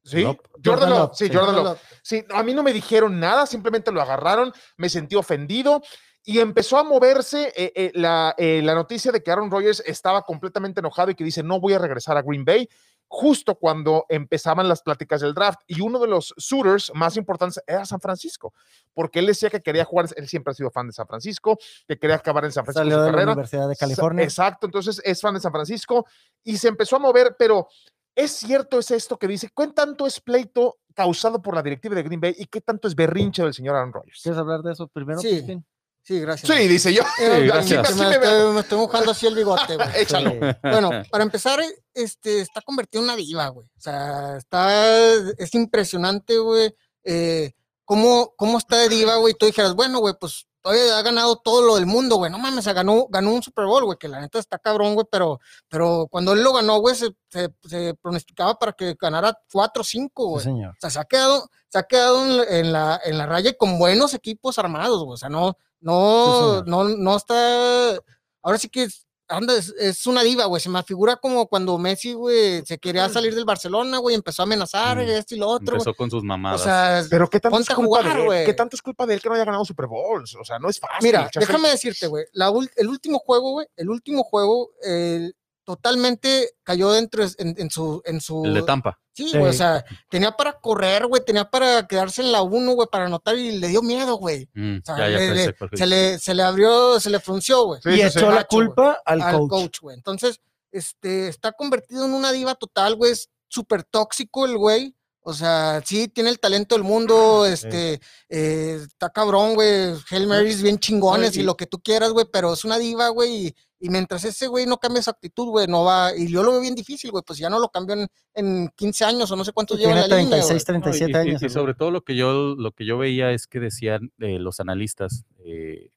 [0.04, 0.38] Sí, Love.
[0.54, 1.34] Jordan Jordan Love, Love, sí, sí.
[1.36, 1.80] Jordan no, Love.
[2.02, 5.84] Sí, a mí no me dijeron nada, simplemente lo agarraron, me sentí ofendido
[6.26, 10.24] y empezó a moverse eh, eh, la, eh, la noticia de que Aaron Rodgers estaba
[10.24, 12.68] completamente enojado y que dice, no voy a regresar a Green Bay,
[13.16, 15.62] justo cuando empezaban las pláticas del draft.
[15.68, 18.56] Y uno de los suitors más importantes era San Francisco,
[18.92, 22.00] porque él decía que quería jugar, él siempre ha sido fan de San Francisco, que
[22.00, 23.32] quería acabar en San Francisco Salió su de la.
[23.34, 24.24] Universidad de California.
[24.24, 26.08] Exacto, entonces es fan de San Francisco
[26.44, 27.68] y se empezó a mover, pero
[28.16, 32.02] es cierto, es esto que dice, ¿qué tanto es pleito causado por la directiva de
[32.02, 34.22] Green Bay y qué tanto es berrinche del señor Aaron Rodgers?
[34.24, 35.20] ¿Quieres hablar de eso primero?
[35.20, 35.64] Sí.
[36.04, 36.54] Sí, gracias.
[36.54, 37.02] Sí, dice yo.
[37.18, 37.96] Eh, gracias.
[37.96, 39.88] me, estoy, me estoy mojando así el bigote, güey.
[39.96, 40.32] Échalo.
[40.32, 40.38] Sí.
[40.62, 41.62] Bueno, para empezar,
[41.94, 43.68] este, está convertido en una diva, güey.
[43.68, 46.76] O sea, está, es impresionante, güey,
[47.06, 47.54] eh,
[47.86, 49.34] cómo, cómo está de diva, güey.
[49.34, 52.30] Tú dijeras, bueno, güey, pues todavía ha ganado todo lo del mundo, güey.
[52.30, 54.96] No mames, o sea, ganó, ganó un Super Bowl, güey, que la neta está cabrón,
[54.96, 55.40] güey, pero,
[55.70, 59.84] pero cuando él lo ganó, güey, se, se, se pronosticaba para que ganara 4 o
[59.86, 60.44] 5, Sí, güey.
[60.44, 60.72] señor.
[60.72, 63.78] O sea, se ha quedado, se ha quedado en la, en la, raya y con
[63.80, 65.14] buenos equipos armados, güey.
[65.14, 67.94] O sea, no, Sí, no, no, no está.
[68.42, 70.62] Ahora sí que es- anda, es, es una diva, güey.
[70.62, 74.46] Se me figura como cuando Messi, güey, se quería salir del Barcelona, güey, empezó a
[74.46, 75.02] amenazar, Mm.
[75.02, 75.66] esto y lo otro.
[75.68, 75.78] güey.
[75.78, 76.62] Empezó con sus O mamadas.
[76.62, 78.46] sea, Pero qué tanto es culpa jugar, de él, güey.
[78.46, 80.70] qué tanto es culpa de él que no haya ganado Super Bowls, o sea, no
[80.70, 80.98] es fácil.
[81.02, 85.32] Mira, déjame decirte, güey, la ul- el último juego, güey, el último juego, eh,
[85.66, 88.44] totalmente cayó dentro de- en, en su, en su.
[88.46, 89.00] el de Tampa.
[89.16, 89.38] Sí, Sí.
[89.38, 93.06] güey, o sea, tenía para correr, güey, tenía para quedarse en la 1, güey, para
[93.06, 94.50] anotar y le dio miedo, güey.
[94.56, 97.80] Mm, O sea, ya, ya le- se, le, se le abrió, se le frunció, güey.
[97.84, 99.50] Sí, y echó la Macho, culpa al, al coach.
[99.50, 99.96] coach, güey.
[99.96, 100.42] Entonces,
[100.72, 103.12] este, está convertido en una diva total, güey.
[103.12, 104.96] Es súper tóxico el güey.
[105.26, 109.94] O sea, sí, tiene el talento del mundo, este, eh, está cabrón, güey.
[110.12, 113.08] Hail Marys bien chingones y- y lo que tú quieras, güey, pero es una diva,
[113.08, 113.48] güey.
[113.48, 116.14] Y, y mientras ese güey no cambie su actitud, güey, no va.
[116.16, 119.06] Y yo lo veo bien difícil, güey, pues ya no lo cambió en, en 15
[119.06, 120.48] años o no sé cuántos lleva en la línea, güey.
[120.48, 121.42] 36, No, y- 37 y, años.
[121.42, 121.54] y güey.
[121.54, 125.24] sobre todo lo que yo lo que yo veía es que decían eh, los analistas
[125.46, 125.90] eh,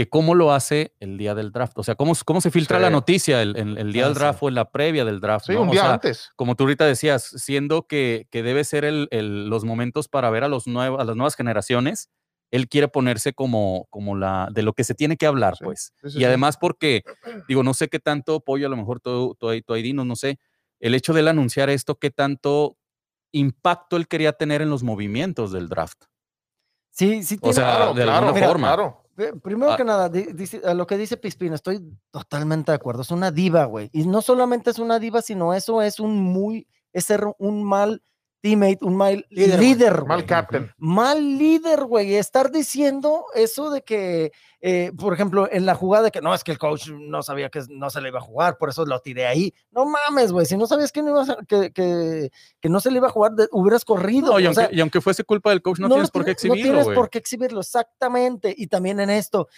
[0.00, 2.82] que cómo lo hace el día del draft, o sea, cómo, cómo se filtra Sí.
[2.84, 4.20] la noticia el, el- el día del sí.
[4.20, 5.44] draft o en la previa del draft.
[5.44, 5.60] Sí, ¿no?
[5.62, 6.30] un O día sea, antes.
[6.36, 10.44] como tú ahorita decías, siendo que, que debe ser el, el- los momentos para ver
[10.44, 12.08] a, los nuevo- a las nuevas generaciones,
[12.50, 15.92] él quiere ponerse como, como la de lo que se tiene que hablar, Sí, pues.
[16.00, 16.24] sí, sí, y sí.
[16.24, 17.02] además porque,
[17.46, 20.06] digo, no sé qué tanto apoyo, a lo mejor tú, tú, ahí- tú ahí dinos,
[20.06, 20.38] no sé,
[20.80, 22.78] el hecho de él anunciar esto, qué tanto
[23.32, 26.04] impacto él quería tener en los movimientos del draft.
[26.90, 28.66] Sí, sí, O tiene- sea, Claro, de claro, alguna mira, forma.
[28.68, 28.99] Claro.
[29.42, 29.76] Primero Ah.
[29.76, 31.80] que nada, di- dice, a lo que dice Pispina, estoy
[32.10, 33.02] totalmente de acuerdo.
[33.02, 33.90] Es una diva, güey.
[33.92, 38.02] Y no solamente es una diva, sino eso es un muy, es ser un mal
[38.40, 40.00] teammate, un mal Líder, líder, güey.
[40.00, 40.08] güey.
[40.08, 40.70] Mal captain.
[40.78, 42.14] Mal líder, güey.
[42.14, 46.42] Estar diciendo eso de que, eh, por ejemplo, en la jugada de que no, es
[46.42, 48.98] que el coach no sabía que no se le iba a jugar, por eso lo
[49.00, 49.52] tiré ahí.
[49.70, 50.46] No mames, güey.
[50.46, 52.30] Si no sabías que no, ibas a- que, que,
[52.60, 54.32] que no se le iba a jugar, de- hubieras corrido.
[54.32, 56.34] No, y, o aunque, sea, y aunque fuese culpa del coach, no, tienes por qué
[56.34, 56.96] tienes- No exhibirlo, tienes güey.
[56.96, 58.54] por qué exhibirlo, exactamente.
[58.56, 59.48] Y también en esto,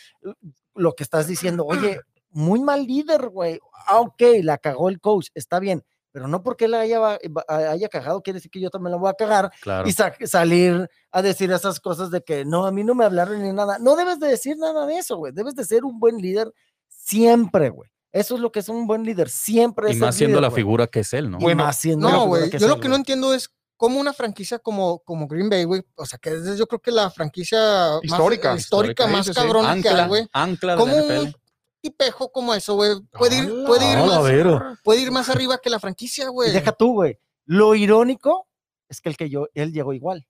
[0.74, 3.61] lo que estás diciendo, oye, muy mal líder, güey.
[3.87, 8.20] Ah, ok, la cagó el coach, está bien, pero no porque él haya, haya cagado,
[8.22, 9.88] quiere decir que yo también la voy a cagar Claro.
[9.88, 13.42] y sa- salir a decir esas cosas de que no, a mí no me hablaron
[13.42, 13.78] ni nada.
[13.80, 15.32] No debes de decir nada de eso, güey.
[15.32, 16.52] Debes de ser un buen líder
[16.88, 17.90] siempre, güey.
[18.12, 19.88] Eso es lo que es un buen líder, siempre.
[19.88, 21.38] Y es más siendo líder, la figura que es él, ¿no?
[21.38, 22.50] Bueno, más siendo No, güey.
[22.50, 23.48] Yo es lo él, que no entiendo es
[23.78, 26.90] cómo una franquicia como, como Green Bay, güey, o sea, que es yo creo que
[26.92, 28.52] la franquicia más- Histórica.
[28.52, 30.28] eh, histórica, Histórica, más sí, cabrona que hay, güey.
[30.32, 31.36] ancla de ¿Cómo la un NFL.
[31.83, 33.01] Tipejo como eso, güey?
[33.11, 36.51] Puede ir, puede ir ¡Hala, más, puede ir más arriba que la franquicia, güey.
[36.53, 37.18] deja tú, güey.
[37.45, 38.49] Lo irónico
[38.89, 40.26] es que el que yo, él llegó igual.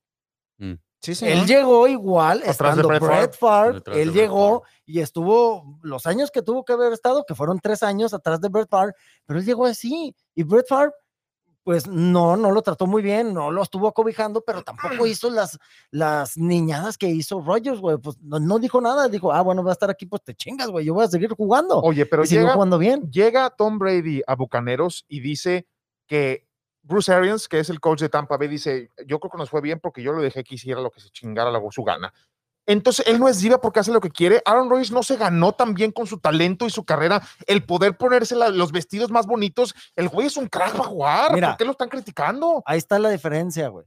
[1.00, 5.00] Sí, Él llegó igual, Atrás de estando Brett Brett Favre, de él Brett llegó y
[5.00, 8.68] estuvo los años que tuvo que haber estado, que fueron tres años atrás de Brett
[8.68, 8.92] Favre,
[9.26, 10.14] pero él llegó así.
[10.36, 10.92] Y Brett Favre,
[11.64, 15.58] pues no, no lo trató muy bien, no lo estuvo acobijando, pero tampoco hizo las,
[15.90, 17.98] las niñadas que hizo Rogers, güey.
[17.98, 20.68] Pues no, no dijo nada, dijo, ah, bueno, va a estar aquí, pues te chingas,
[20.68, 21.80] güey, yo voy a seguir jugando.
[21.80, 23.10] Oye, pero llega, jugando bien.
[23.10, 25.66] llega Tom Brady a Bucaneros y dice
[26.06, 26.46] que
[26.82, 29.60] Bruce Arians, que es el coach de Tampa Bay, dice, yo creo que nos fue
[29.60, 32.12] bien porque yo lo dejé que hiciera lo que se chingara la, su gana.
[32.66, 34.40] Entonces, él no es diva porque hace lo que quiere.
[34.44, 38.36] Aaron Rodgers no se ganó también con su talento y su carrera el poder ponerse
[38.36, 39.74] la- los vestidos más bonitos.
[39.96, 41.32] El güey es un crack para jugar.
[41.34, 41.48] Mira.
[41.50, 42.62] ¿Por qué lo están criticando?
[42.66, 43.86] Ahí está la diferencia, güey.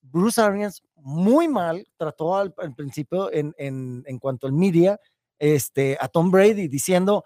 [0.00, 4.98] Bruce Arians muy mal trató al, al principio en, en, en cuanto al media
[5.38, 7.24] este, a Tom Brady diciendo,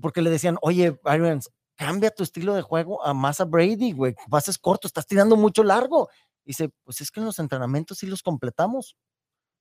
[0.00, 4.14] porque le decían, oye, Arians, cambia tu estilo de juego a más a Brady, güey,
[4.30, 6.08] pases cortos, estás tirando mucho largo.
[6.44, 8.96] Dice, pues es que en los entrenamientos sí los completamos.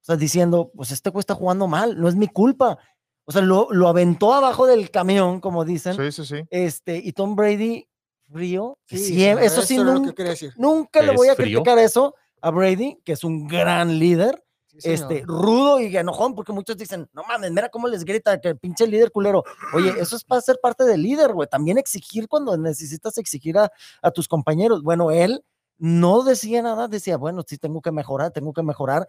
[0.07, 2.77] O sea, diciendo, pues este güey está jugando mal, no es mi culpa.
[3.25, 5.97] O sea, lo, lo aventó abajo del camión, como dicen.
[5.97, 6.43] Sí, sí, sí.
[6.49, 7.85] Este, y Tom Brady,
[8.31, 10.53] frío, que Sí, sí, eso sí, lo nunca, decir.
[10.55, 11.59] Nunca le ¿Es voy a frío?
[11.59, 14.41] criticar eso a Brady, que es un gran líder,
[14.79, 18.47] Sí, este, rudo y enojón, porque muchos dicen, no mames, mira cómo les grita, que
[18.49, 19.43] el pinche líder culero.
[19.73, 21.49] Oye, eso es para ser parte del líder, güey.
[21.49, 23.69] También exigir cuando necesitas exigir a,
[24.01, 24.83] a tus compañeros.
[24.83, 25.43] Bueno, él
[25.79, 29.07] no decía nada, decía, bueno, sí, tengo que mejorar, tengo que mejorar.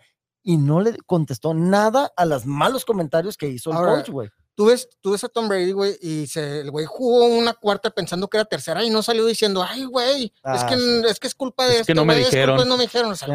[0.49, 4.31] Y no le contestó nada a los malos comentarios que hizo el Ahora, coach, güey.
[4.55, 7.91] Tú ves, tú ves a Tom Brady, güey, y se, el güey jugó una cuarta
[7.91, 11.03] pensando que era tercera y no salió diciendo, ay, güey, es, Ah, que, sí.
[11.07, 12.69] es que es culpa de Es que esto, no me güey, es culpa dijeron.
[12.69, 13.13] no me dijeron.
[13.13, 13.29] O sea,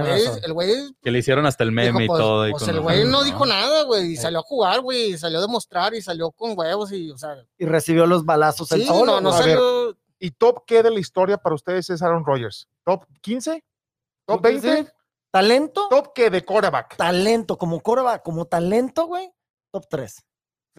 [0.43, 2.47] el güey, el Que le hicieron hasta el meme dijo, y pues, todo.
[2.47, 4.17] y pues, con el güey no dijo nada, güey, y Eh.
[4.17, 7.37] salió a jugar, güey, y salió a demostrar y salió con huevos y, o sea,
[7.59, 9.05] Y recibió los balazos el sí, solo.
[9.05, 9.97] no, no ver, salió.
[10.19, 12.67] ¿Y top qué de la historia para ustedes es Aaron Rodgers?
[12.83, 13.63] ¿Top 15?
[14.25, 14.91] ¿Top ¿Tú qué 20?
[15.33, 15.87] ¿Talento?
[15.89, 16.95] ¿Top qué de quarterback?
[16.95, 19.31] talento, como coreback, como talento, güey,
[19.71, 20.23] top 3.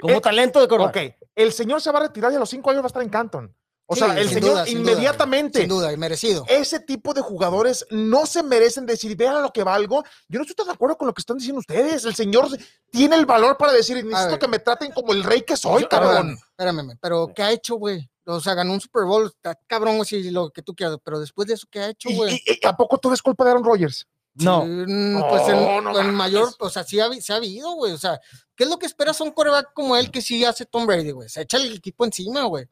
[0.00, 0.96] Como Eh, talento de coreback.
[0.96, 3.02] Ok, el señor se va a retirar y a los cinco años va a estar
[3.02, 3.52] en Canton.
[3.86, 5.58] O Sí, sea, el señor duda, inmediatamente.
[5.58, 6.44] Sin duda, y merecido.
[6.48, 10.04] ese tipo de jugadores no se merecen decir, vean lo que valgo.
[10.28, 12.04] Yo no estoy tan de acuerdo con lo que están diciendo ustedes.
[12.04, 12.46] El señor
[12.92, 15.88] tiene el valor para decir, necesito que me traten como el rey que soy, Yo-
[15.88, 16.30] cabrón.
[16.30, 18.08] Espérame, espérame, pero ¿qué ha hecho, güey?
[18.24, 21.46] O sea, ganó un Super Bowl, está cabrón, si lo que tú quieras, pero después
[21.48, 22.36] de eso, ¿qué ha hecho, ¿Y, güey?
[22.46, 24.06] y- y a poco todo es culpa de Aaron Rodgers?
[24.36, 26.12] No, Mm, pues en, No, no en mames.
[26.14, 27.92] mayor, o sea, sí ha, se ha habido, güey.
[27.92, 28.20] O sea,
[28.56, 31.12] ¿qué es lo que esperas a un coreback como él que sí hace Tom Brady,
[31.12, 31.28] güey?
[31.28, 32.66] Se echa el equipo encima, güey.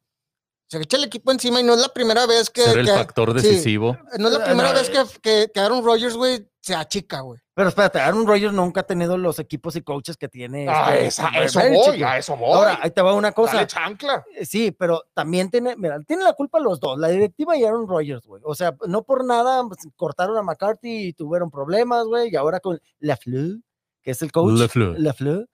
[0.68, 2.62] Se echa el equipo encima y no es la primera vez que.
[2.64, 3.96] Ser el que- factor sí, decisivo.
[4.18, 7.40] no es la primera No, vez que, que, que Aaron Rodgers, güey, se achica, güey.
[7.54, 10.68] Pero espérate, Aaron Rodgers nunca ha tenido los equipos y coaches que tiene.
[10.68, 12.52] A este, esa- eso Belichick, voy, a eso voy.
[12.52, 13.54] Ahora, ahí te va una cosa.
[13.54, 14.24] Dale chancla.
[14.34, 17.86] Eh, Sí, pero también tiene, mira, tiene la culpa los dos, la directiva y Aaron
[17.86, 18.42] Rodgers, güey.
[18.44, 22.30] O sea, no por nada pues, cortaron a McCarthy y tuvieron problemas, güey.
[22.32, 23.58] Y ahora con LaFleur,
[24.02, 24.58] que es el coach.
[24.58, 24.98] LaFleur.
[24.98, 25.48] LaFleur,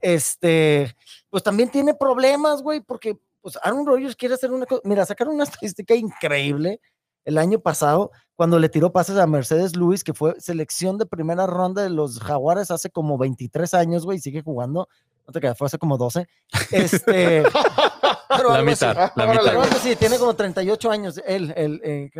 [0.00, 0.94] este,
[1.28, 4.82] pues también tiene problemas, güey, porque pues Aaron Rodgers quiere hacer una cosa.
[4.84, 6.80] Mira, sacaron una estadística increíble
[7.24, 11.46] el año pasado cuando le tiró pases a Mercedes Lewis, que fue selección de primera
[11.46, 14.88] ronda de los Jaguares hace como 23 años, güey, y sigue jugando.
[15.26, 16.26] No te creas, fue hace como 12.
[16.70, 17.42] Este,
[18.36, 18.64] Pero La así.
[18.64, 19.58] mitad, la mitad.
[19.76, 22.10] así, tiene como 38 años él, él, eh,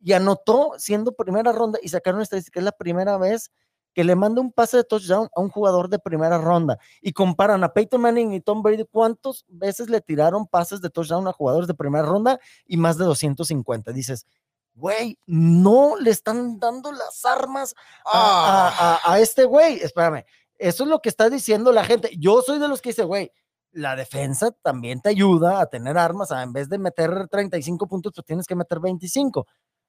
[0.00, 3.50] y anotó siendo primera ronda y sacaron estadística, es la primera vez
[3.96, 7.64] que le manda un pase de touchdown a un jugador de primera ronda y comparan
[7.64, 11.66] a Peyton Manning y Tom Brady, ¿cuántas veces le tiraron pases de touchdown a jugadores
[11.66, 12.38] de primera ronda?
[12.66, 13.92] Y más de 250.
[13.92, 14.26] Dices,
[14.74, 17.74] güey, no le están dando las armas
[18.04, 18.68] a, Ah.
[18.68, 19.76] a- a- a este güey.
[19.80, 20.26] Espérame,
[20.58, 22.10] eso es lo que está diciendo la gente.
[22.18, 23.32] Yo soy de los que dice, güey,
[23.72, 26.32] la defensa también te ayuda a tener armas.
[26.32, 29.46] a- en vez de meter 35 puntos, pues tienes que meter 25.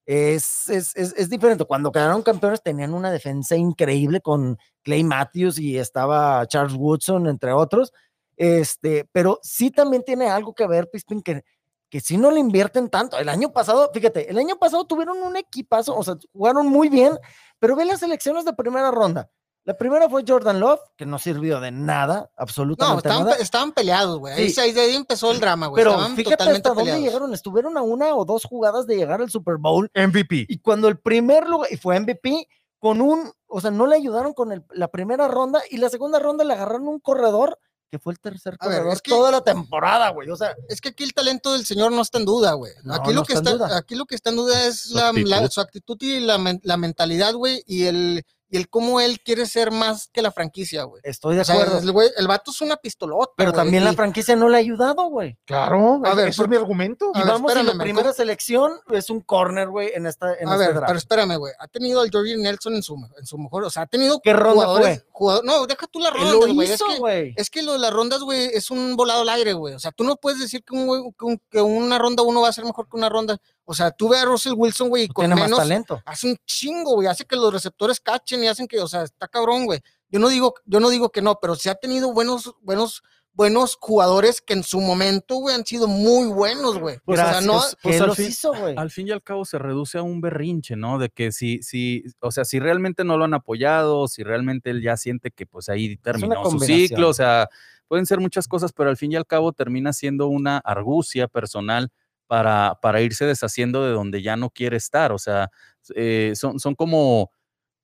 [0.08, 1.66] Es, es, es, es diferente.
[1.66, 7.52] Cuando quedaron campeones tenían una defensa increíble con Clay Matthews y estaba Charles Woodson, entre
[7.52, 7.92] otros.
[8.38, 11.44] Este, pero sí también tiene algo que ver, Pispin, que,
[11.90, 13.18] que no le invierten tanto.
[13.18, 17.18] El año pasado, fíjate, el año pasado tuvieron un equipazo, o sea, jugaron muy bien,
[17.60, 19.30] pero ve las elecciones de primera ronda.
[19.68, 23.36] La primera fue Jordan Love, que no sirvió de nada, No, absolutamente estaban, nada.
[23.36, 24.34] pe- estaban peleados, güey.
[24.34, 24.62] Ahí, Sí.
[24.62, 25.82] ahí de ahí empezó el drama, güey.
[25.82, 27.34] Pero Estaban fíjate totalmente hasta dónde llegaron.
[27.34, 29.92] Estuvieron a una o dos jugadas de llegar al Super Bowl.
[29.94, 30.46] MVP.
[30.48, 32.48] Y cuando el primer lugar, y fue MVP,
[32.80, 36.20] con un, o sea, no le ayudaron con el- la primera ronda y la segunda
[36.20, 37.60] ronda le agarraron un corredor
[37.92, 40.30] que fue el tercer A ver, corredor es que- toda la temporada, güey.
[40.30, 42.72] O sea, Es que aquí el talento del señor no está en duda, güey.
[42.84, 43.78] No, aquí, no lo que está en está, duda.
[43.78, 45.50] aquí lo que está en duda es Su la, la- actitud.
[45.52, 49.72] su actitud y la, la mentalidad, güey, y el, y el cómo él quiere ser
[49.72, 51.02] más que la franquicia, güey.
[51.04, 51.80] estoy de O sea, acuerdo.
[51.80, 53.34] el, güey- el vato es una pistolota.
[53.36, 55.38] pero güey, también la franquicia no le ha ayudado, güey.
[55.46, 57.12] Claro, A ver, ese es mi argumento.
[57.14, 58.14] Y ver, vamos, y espérame, la man, primera ¿cómo?
[58.16, 60.88] selección es un corner, güey, en esta en A este ver, draft.
[60.88, 61.54] pero espérame, güey.
[61.60, 63.64] Ha tenido al Jordi Nelson en su, en su mejor.
[63.66, 64.20] O sea, ha tenido.
[64.22, 65.08] ¿Qué ronda jugadores- fue?
[65.12, 66.72] jugador- no, deja tú la ronda, lo güey.
[66.72, 67.34] Es que, güey.
[67.36, 69.74] es que lo de las rondas, güey, es un volado al aire, güey.
[69.74, 72.42] O sea, tú no puedes decir que, un, güey- que, un- que una ronda uno
[72.42, 73.38] va a ser mejor que una ronda.
[73.70, 75.60] O sea, tú ve a Russell Wilson, güey, y con Tiene más menos.
[75.60, 76.02] talento.
[76.06, 79.28] hace un chingo, güey, hace que los receptores cachen y hacen que, o sea, está
[79.28, 79.82] cabrón, güey.
[80.10, 83.04] Yo no digo, yo no digo que no, pero sí ha tenido buenos, buenos,
[83.34, 86.98] buenos jugadores que en su momento, güey, han sido muy buenos, güey.
[87.04, 88.76] Pues, o sea, no, Gracias, pues, al los fin- hizo, güey.
[88.78, 90.98] Al fin y al cabo se reduce a un berrinche, ¿no?
[90.98, 94.82] De que si, si, o sea, si realmente no lo han apoyado, si realmente él
[94.82, 97.50] ya siente que pues ahí terminó su ciclo, o sea,
[97.90, 101.92] pueden ser muchas cosas, pero al fin y al cabo termina siendo una argucia personal
[102.28, 105.50] para, para irse deshaciendo de donde ya no quiere estar, o sea,
[105.96, 107.32] eh, son, son como,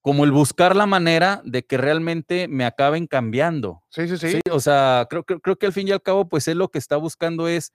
[0.02, 3.82] como el buscar la manera de que realmente me acaben cambiando.
[3.90, 4.32] Sí, sí, sí.
[4.32, 6.70] Sí, o sea, creo, creo, creo que al fin y al cabo, pues él lo
[6.70, 7.72] que está buscando es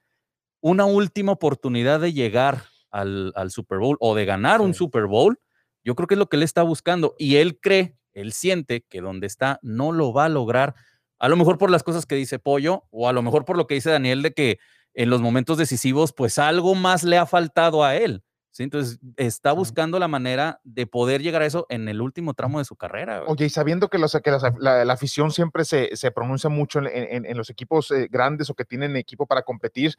[0.60, 4.74] una última oportunidad de llegar al, al Super Bowl o de ganar un.
[4.74, 5.38] Super Bowl.
[5.84, 9.00] Yo creo que es lo que él está buscando y él cree, él siente que
[9.00, 10.74] donde está no lo va a lograr.
[11.18, 13.66] A lo mejor por las cosas que dice Pollo o a lo mejor por lo
[13.66, 14.58] que dice Daniel de que
[14.98, 18.24] en los momentos decisivos, pues algo más le ha faltado a él.
[18.50, 18.64] ¿sí?
[18.64, 22.64] Entonces está buscando la manera de poder llegar a eso en el último tramo de
[22.64, 23.22] su carrera.
[23.28, 26.80] Oye, y sabiendo que, los, que las- la, la afición siempre se, se pronuncia mucho
[26.80, 29.94] en, en- en los equipos eh, grandes o que tienen equipo para competir,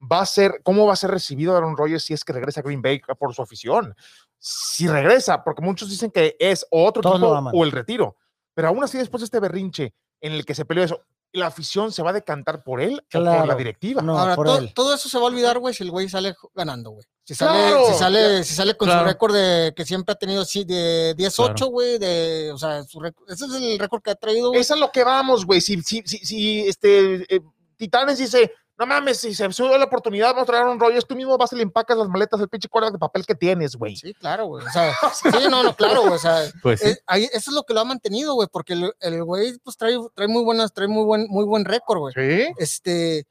[0.00, 2.62] va a ser, ¿cómo va a ser recibido Aaron Rodgers si es que regresa a
[2.62, 3.94] Green Bay por su afición?
[4.38, 7.28] Si regresa, porque muchos dicen que es otro Todos equipo
[7.58, 8.16] o el retiro,
[8.52, 11.00] pero aún así después de este berrinche en el que se peleó eso,
[11.32, 14.02] la afición se va a decantar por él o por la directiva.
[14.02, 14.72] No, Ahora, por to- él.
[14.74, 17.06] todo eso se va a olvidar, güey, si el güey sale ganando, güey.
[17.24, 19.02] Si sale, Claro, si sale, si sale con claro.
[19.02, 21.66] su récord de que siempre ha tenido sí, de 10-8, Claro.
[21.70, 24.60] güey, de, o sea, su récord- ese es el récord que ha traído, güey.
[24.60, 25.60] Es a lo que vamos, güey.
[25.60, 27.40] Si, si, si, si, este, eh,
[27.76, 28.52] Titanes dice,
[28.82, 31.52] no mames, si se sube la oportunidad, vamos a traer Aaron Rodgers, tú mismo vas
[31.52, 33.96] y le empacas las maletas al pinche cuerda de papel que tienes, güey.
[33.96, 34.66] Sí, claro, güey.
[34.66, 36.14] O sea, sí, no, no, claro, güey.
[36.14, 36.88] O sea, Pues sí.
[36.88, 39.76] es- ahí- eso es lo que lo ha mantenido, güey, porque el, el güey, pues
[39.76, 42.14] trae, trae muy buenas, trae muy buen, muy buen récord, güey.
[42.14, 42.52] Sí.
[42.58, 43.26] Este,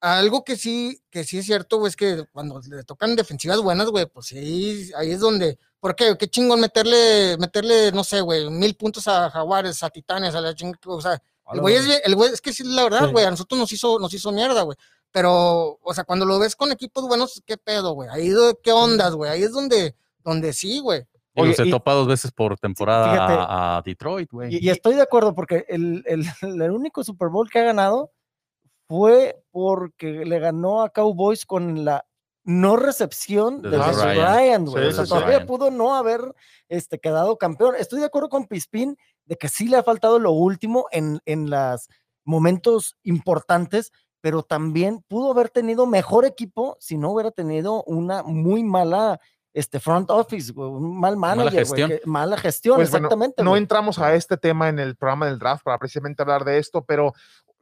[0.00, 3.88] algo que sí, que sí es cierto, güey, es que cuando le tocan defensivas buenas,
[3.88, 6.16] güey, pues sí, ahí es donde, ¿por qué?
[6.18, 10.54] Qué chingón meterle, meterle, no sé, güey, mil puntos a Jaguares, a Titanes, a la
[10.54, 11.22] chingada, o sea,
[11.52, 13.12] el güey es, bien- el güey, es que sí, la verdad, Sí.
[13.12, 14.76] güey, a nosotros nos hizo, nos hizo mierda, güey.
[15.12, 18.08] Pero, o sea, cuando lo ves con equipos buenos, ¿qué pedo, güey?
[18.10, 18.32] Ahí,
[18.62, 19.30] ¿qué ondas, güey?
[19.30, 19.94] Ahí es donde,
[20.24, 21.04] donde sí, güey.
[21.36, 23.34] Oye, se y- topa dos veces por temporada fíjate.
[23.38, 24.54] a Detroit, güey.
[24.54, 26.24] Y, y estoy de acuerdo porque el, el-
[26.62, 28.12] el único Super Bowl que ha ganado
[28.88, 32.04] fue porque le ganó a Cowboys con la
[32.44, 33.86] no recepción De de Des.
[33.86, 35.08] Sí, o sea, sí, sí.
[35.08, 36.20] todavía pudo no haber
[36.68, 37.74] este, quedado campeón.
[37.78, 41.50] Estoy de acuerdo con Pispín de que sí le ha faltado lo último en, en
[41.50, 41.88] los
[42.24, 48.62] momentos importantes, pero también pudo haber tenido mejor equipo si no hubiera tenido una muy
[48.64, 49.20] mala
[49.52, 51.88] este front office, un mal manager, güey, gestión.
[51.90, 53.42] que- mala gestión, Pues bueno, exactamente.
[53.42, 56.84] no entramos a este tema en el programa del draft para precisamente hablar de esto,
[56.84, 57.12] pero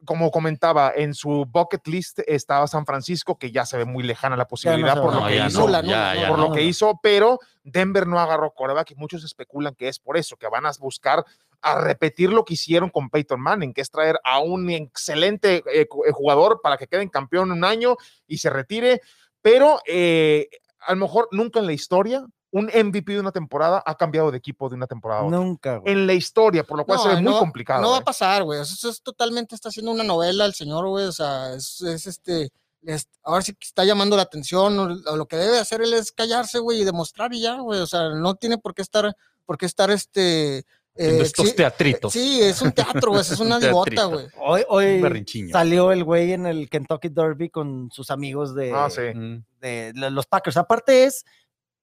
[0.05, 4.37] como comentaba, en su bucket list estaba San Francisco, que ya se ve muy lejana
[4.37, 5.59] la posibilidad por lo que hizo.
[5.59, 6.47] no, Nula, ya, nula, ya por no.
[6.47, 10.37] lo que hizo, pero Denver no agarró coreback y muchos especulan que es por eso,
[10.37, 11.25] que van a buscar
[11.61, 15.81] a repetir lo que hicieron con Peyton Manning, que es traer a un excelente eh,
[15.81, 17.97] eh, jugador para que quede en campeón un año
[18.27, 19.01] y se retire,
[19.41, 20.47] pero eh,
[20.79, 24.37] a lo mejor nunca en la historia un MVP de una temporada ha cambiado de
[24.37, 25.37] equipo de una temporada a otra.
[25.37, 25.93] Nunca, güey.
[25.93, 27.81] En la historia, por lo cual se ve no muy complicado.
[27.81, 28.01] No va eh.
[28.01, 28.59] a pasar, güey.
[28.61, 31.05] Eso es totalmente, está haciendo una novela el señor, güey.
[31.05, 32.49] O sea, es, es este,
[32.83, 34.79] es- ahora sí que está llamando la atención.
[34.79, 37.81] o- o lo que debe hacer él es callarse, güey, y demostrar y ya, güey.
[37.81, 40.65] O sea, no tiene por qué estar, por qué estar este.
[40.95, 42.11] Eh, estos sí, teatritos.
[42.11, 43.21] Sí, es un teatro, güey.
[43.21, 44.27] Es una Un divota, güey.
[44.37, 49.01] Hoy, hoy salió el güey en el Kentucky Derby con sus amigos de, Ah, sí.
[49.15, 49.45] Mm.
[49.61, 50.57] de la- los Packers.
[50.57, 51.23] Aparte es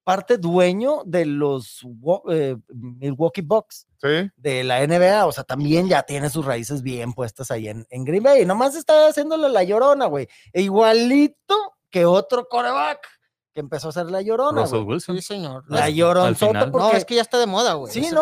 [0.07, 1.81] parte dueño de los
[2.29, 4.31] eh, Milwaukee Bucks Sí.
[4.37, 8.05] de la NBA, o sea, también ya tiene sus raíces bien puestas ahí en, en
[8.05, 8.45] Green Bay.
[8.45, 10.29] Nomás está haciéndole la llorona, güey.
[10.53, 11.55] E igualito
[11.89, 13.05] que otro coreback
[13.53, 14.83] que empezó a hacer la llorona, Russell.
[14.83, 15.15] Wilson.
[15.17, 15.65] Sí, señor.
[15.67, 16.71] La final.
[16.71, 16.87] porque...
[16.87, 17.91] No, es que ya está de moda, güey.
[17.91, 18.21] Sí, no.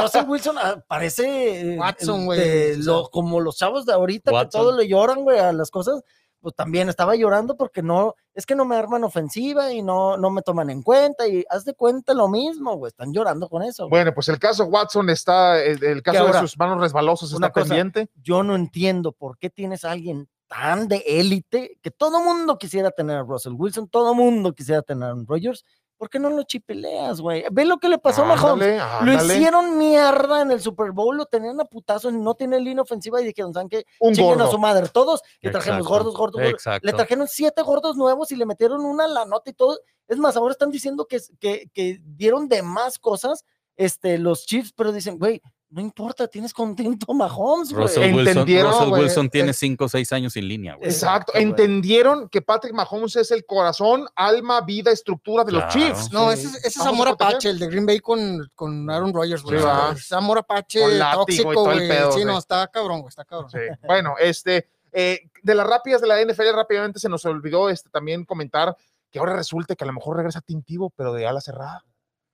[0.00, 4.48] Russell Wilson ah, parece eh, Watson, güey, lo- como los chavos de ahorita Watson.
[4.48, 6.00] que todos le lloran, güey, a las cosas.
[6.40, 10.30] Pues también estaba llorando porque no, es que no me arman ofensiva y no, no
[10.30, 13.88] me toman en cuenta y haz de cuenta lo mismo, güey, están llorando con eso.
[13.88, 13.98] güey.
[13.98, 17.48] Bueno, pues el caso Watson está, el, el caso ahora, de sus manos resbalosos una
[17.48, 18.08] está cosa, pendiente.
[18.22, 22.92] Yo no entiendo por qué tienes a alguien tan de élite que todo mundo quisiera
[22.92, 25.64] tener a Russell Wilson, todo mundo quisiera tener a Aaron Rodgers.
[25.98, 27.44] ¿Por qué no lo chipeleas, güey?
[27.50, 28.80] Ve lo que le pasó a Mahomes.
[28.80, 32.82] Ándale, Lo hicieron mierda en el Super Bowl, lo tenían a putazos, no tiene línea
[32.82, 33.84] ofensiva y dijeron, ¿saben qué?
[33.98, 34.88] Un Chinguen a su madre.
[34.88, 35.84] Todos le Exacto.
[35.84, 36.52] gordos, gordos, gordos.
[36.52, 36.86] Exacto.
[36.86, 39.78] Le trajeron siete gordos nuevos y le metieron una la nota y todo.
[40.06, 43.44] Es más, ahora están diciendo que, que, que dieron de más cosas
[43.76, 47.82] este, los Chiefs, pero dicen, güey, no importa, tienes contento a Mahomes, güey.
[47.82, 50.88] Russell Wilson, Entendieron, Russell güey, Wilson tiene es- 5 o 6 años sin línea, güey.
[50.88, 55.68] Exacto, entendieron que Patrick Mahomes es el corazón, alma, vida, estructura de los.
[55.68, 56.10] Chiefs.
[56.12, 56.38] No, Sí.
[56.38, 59.58] ese, es- ese es amor apache, el de Green Bay con, con Aaron Rodgers, güey.
[59.58, 59.66] Sí,
[59.96, 60.80] es amor apache
[61.12, 61.88] tóxico, güey.
[62.12, 62.24] sí.
[62.24, 63.50] no, está cabrón, güey, está cabrón.
[63.50, 63.58] Sí.
[63.86, 68.24] Bueno, este, eh, de las rápidas de la NFL, rápidamente se nos olvidó este, también
[68.24, 68.74] comentar
[69.10, 71.84] que ahora resulta que a lo mejor regresa Tintivo, pero de ala cerrada.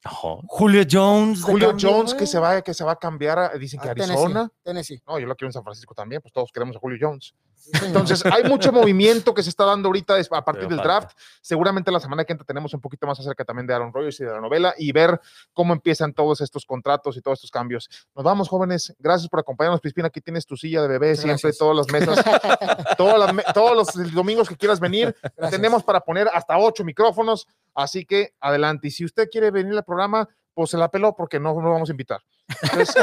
[0.05, 1.43] No, Julio Jones.
[1.43, 3.93] Julio cambio, Jones que se va, que se va a cambiar, a- dicen que A
[3.93, 4.51] Arizona.
[4.63, 5.03] Tennessee, Tennessee.
[5.09, 7.35] No, yo lo quiero en San Francisco también, pues todos queremos a Julio Jones.
[7.83, 11.01] Entonces, hay mucho movimiento que se está dando ahorita a partir Pero del falta.
[11.01, 11.19] draft.
[11.41, 14.25] Seguramente la semana que entra tenemos un poquito más acerca también de Aaron Rodgers y
[14.25, 15.21] de la novela y ver
[15.53, 17.89] cómo empiezan todos estos contratos y todos estos cambios.
[18.15, 18.95] Nos vamos, jóvenes.
[18.99, 20.09] Gracias por acompañarnos, Pispina.
[20.09, 21.59] Aquí tienes tu silla de bebé siempre, Gracias.
[21.59, 22.25] todas las mesas,
[22.97, 25.15] todas las me- todos los domingos que quieras venir.
[25.23, 25.51] Gracias.
[25.51, 28.89] Tenemos para poner hasta ocho micrófonos, así que adelante.
[28.89, 31.89] Y si usted quiere venir al programa, pues se la peló porque no no vamos
[31.89, 32.21] a invitar.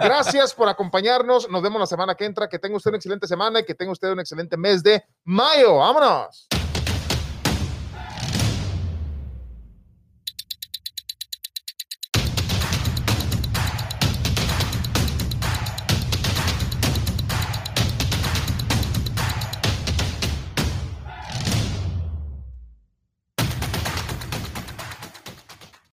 [0.00, 1.48] Gracias por acompañarnos.
[1.50, 2.48] Nos vemos la semana que entra.
[2.48, 5.78] Que tenga usted una excelente semana y que tenga usted un excelente mes de mayo.
[5.78, 6.48] ¡Vámonos!